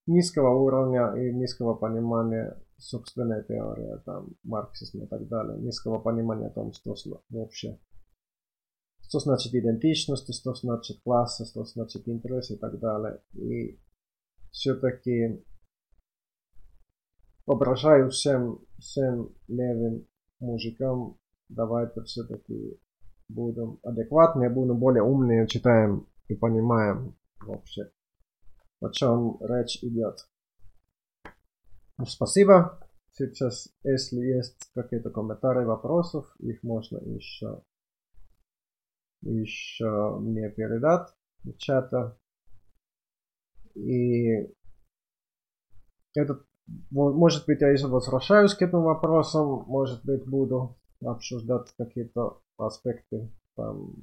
низкого 0.07 0.55
уровня 0.55 1.13
и 1.15 1.33
низкого 1.33 1.73
понимания 1.73 2.61
собственной 2.77 3.43
теории, 3.43 4.01
там, 4.05 4.35
марксизма 4.43 5.03
и 5.03 5.07
так 5.07 5.27
далее, 5.27 5.57
низкого 5.59 5.99
понимания 5.99 6.47
о 6.47 6.51
том, 6.51 6.71
что 6.71 6.95
вообще 7.29 7.77
что 9.07 9.19
значит 9.19 9.53
идентичность, 9.53 10.33
что 10.33 10.53
значит 10.55 11.01
класс, 11.03 11.41
что 11.47 11.63
значит 11.63 12.07
интерес 12.07 12.51
и 12.51 12.57
так 12.57 12.79
далее. 12.79 13.21
И 13.33 13.79
все-таки 14.51 15.43
обращаю 17.45 18.09
всем, 18.09 18.59
всем 18.79 19.33
левым 19.47 20.07
мужикам, 20.39 21.17
давайте 21.49 22.01
все-таки 22.03 22.79
будем 23.29 23.79
адекватнее, 23.83 24.49
будем 24.49 24.79
более 24.79 25.03
умные, 25.03 25.47
читаем 25.47 26.07
и 26.27 26.35
понимаем 26.35 27.15
вообще, 27.41 27.91
о 28.81 28.89
чем 28.89 29.37
речь 29.41 29.83
идет. 29.83 30.27
Спасибо. 32.07 32.79
Сейчас, 33.13 33.69
если 33.83 34.19
есть 34.19 34.69
какие-то 34.73 35.09
комментарии, 35.09 35.63
вопросов, 35.63 36.25
их 36.39 36.61
можно 36.63 36.97
еще, 36.97 37.63
еще 39.25 40.17
мне 40.19 40.49
передать 40.49 41.09
в 41.43 41.53
чата. 41.57 42.17
И 43.75 44.53
этот, 46.15 46.45
может 46.91 47.45
быть, 47.45 47.61
я 47.61 47.69
еще 47.69 47.87
возвращаюсь 47.87 48.53
к 48.53 48.61
этим 48.61 48.83
вопросам, 48.83 49.65
может 49.67 50.05
быть, 50.05 50.25
буду 50.25 50.77
обсуждать 51.03 51.73
какие-то 51.77 52.41
аспекты 52.57 53.29
там, 53.55 53.93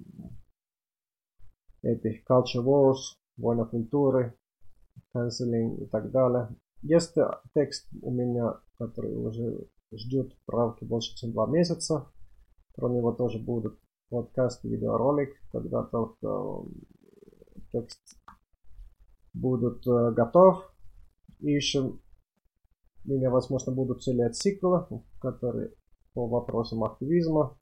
этих 1.82 2.24
culture 2.28 2.62
wars, 2.62 3.16
война 3.36 3.64
культуры, 3.64 4.36
canceling 5.14 5.82
и 5.82 5.86
так 5.86 6.10
далее. 6.10 6.48
Есть 6.82 7.14
текст 7.54 7.88
у 8.02 8.10
меня, 8.10 8.60
который 8.78 9.14
уже 9.14 9.66
ждет 9.92 10.36
правки 10.46 10.84
больше, 10.84 11.16
чем 11.16 11.32
два 11.32 11.46
месяца. 11.46 12.10
Про 12.74 12.88
него 12.88 13.12
тоже 13.12 13.38
будут 13.38 13.78
подкаст, 14.12 14.62
видеоролик, 14.62 15.34
когда 15.50 15.82
только 15.84 16.66
текст 17.72 18.18
будут 19.32 19.86
готов. 19.86 20.70
И 21.40 21.50
еще 21.50 21.80
у 21.80 21.98
меня, 23.04 23.30
возможно, 23.30 23.72
будут 23.72 24.02
целые 24.02 24.28
циклы, 24.30 24.86
которые 25.18 25.72
по 26.12 26.28
вопросам 26.28 26.84
активизма. 26.84 27.58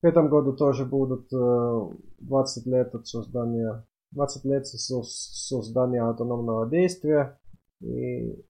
В 0.00 0.06
этом 0.06 0.28
году 0.30 0.52
тоже 0.54 0.84
будут 0.84 1.28
20 1.30 2.66
лет 2.66 2.94
от 2.94 3.08
создания 3.08 3.84
20 4.12 4.44
лет 4.44 4.66
создания 4.68 6.02
автономного 6.02 6.70
действия. 6.70 7.40
И 7.80 8.40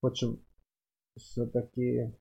хочу 0.00 0.38
все-таки 1.18 2.16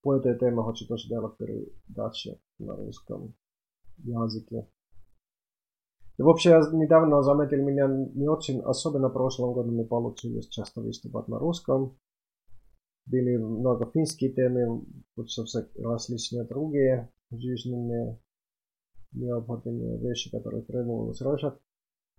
по 0.00 0.14
этой 0.16 0.38
теме 0.38 0.62
хочу 0.62 0.86
тоже 0.86 1.08
делать 1.08 1.36
передачи 1.36 2.40
на 2.58 2.76
русском 2.76 3.34
языке. 3.98 4.68
И 6.16 6.22
вообще, 6.22 6.60
недавно 6.72 7.22
заметил, 7.22 7.58
меня 7.58 7.88
не 7.88 8.28
очень, 8.28 8.60
особенно 8.60 9.08
в 9.08 9.12
прошлом 9.12 9.52
году 9.52 9.72
не 9.72 9.84
получилось 9.84 10.48
часто 10.48 10.80
выступать 10.80 11.26
на 11.28 11.38
русском. 11.38 11.98
Были 13.06 13.36
много 13.36 13.90
финские 13.92 14.32
темы, 14.32 14.86
все 15.26 15.44
различные 15.76 16.44
другие 16.44 17.10
жизненные 17.30 18.20
необходимые 19.12 19.98
вещи, 19.98 20.30
которые 20.30 20.62
требовалось 20.62 21.20
решать. 21.20 21.58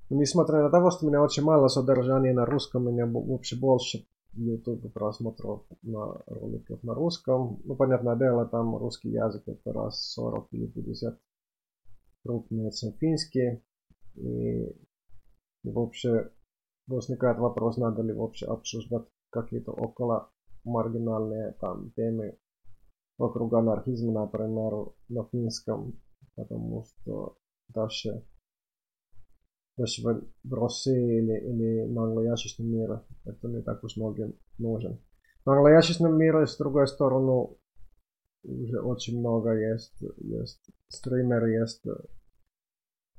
Несмотря 0.09 0.61
на 0.61 0.69
то, 0.69 0.91
что 0.91 1.05
у 1.05 1.09
меня 1.09 1.23
очень 1.23 1.43
мало 1.43 1.67
содержания 1.67 2.33
на 2.33 2.45
русском, 2.45 2.85
у 2.85 2.91
меня 2.91 3.05
вообще 3.05 3.57
больше 3.57 4.05
YouTube 4.35 4.91
просмотров 4.93 5.65
на 5.81 6.21
роликов 6.27 6.83
на 6.83 6.93
русском. 6.93 7.61
Ну, 7.63 7.75
понятное 7.75 8.15
дело, 8.15 8.45
там 8.45 8.75
русский 8.75 9.09
язык 9.09 9.43
это 9.47 9.73
раз 9.73 10.11
40 10.13 10.47
или 10.51 10.67
50 10.67 11.19
крупнее, 12.23 12.71
чем 12.71 12.93
финский. 12.93 13.63
И, 14.15 14.75
вообще 15.63 16.31
возникает 16.87 17.39
вопрос, 17.39 17.77
надо 17.77 18.01
ли 18.01 18.13
вообще 18.13 18.45
обсуждать 18.45 19.07
какие-то 19.29 19.71
около 19.71 20.31
маргинальные 20.63 21.53
там 21.59 21.91
темы 21.91 22.37
вокруг 23.17 23.53
анархизма, 23.53 24.21
например, 24.21 24.93
на 25.09 25.23
финском, 25.25 25.99
потому 26.35 26.85
что 26.85 27.37
даже 27.69 28.25
или 29.77 31.85
на 31.85 32.03
англоязычном 32.03 32.67
мире. 32.67 33.01
Это 33.25 33.47
не 33.47 33.61
так 33.61 33.83
уж 33.83 33.97
многим 33.97 34.33
нужен. 34.57 34.99
На 35.45 35.53
англоязычном 35.53 36.17
мире, 36.17 36.47
с 36.47 36.57
другой 36.57 36.87
стороны, 36.87 37.49
уже 38.43 38.79
очень 38.79 39.19
много 39.19 39.53
есть, 39.53 40.01
есть 40.17 40.71
стримеры, 40.87 41.59
есть 41.59 41.83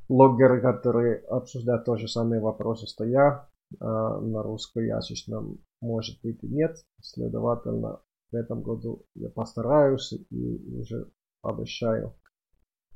блогеры, 0.08 0.60
которые 0.60 1.18
обсуждают 1.18 1.84
то 1.84 1.96
же 1.96 2.08
самые 2.08 2.40
вопросы, 2.40 2.86
что 2.86 3.04
я. 3.04 3.48
А 3.80 4.20
на 4.20 4.42
русскоязычном 4.42 5.58
может 5.80 6.20
быть 6.22 6.42
и 6.44 6.48
нет. 6.48 6.76
Следовательно, 7.02 8.00
в 8.30 8.36
этом 8.36 8.62
году 8.62 9.04
я 9.14 9.28
постараюсь 9.28 10.12
и 10.12 10.78
уже 10.78 11.10
обещаю, 11.42 12.14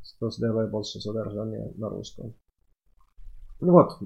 что 0.02 0.30
сделаю 0.30 0.70
больше 0.70 1.00
содержания 1.00 1.72
на 1.76 1.88
русском. 1.88 2.34
Ну 3.60 3.72
вот. 3.72 4.00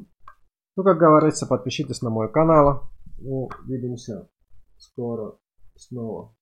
Ну, 0.77 0.83
как 0.83 0.99
говорится, 0.99 1.47
подпишитесь 1.47 2.03
на 2.03 2.11
мой 2.11 2.31
канал. 2.31 2.91
Увидимся 3.21 4.29
скоро 4.77 5.37
снова. 5.77 6.35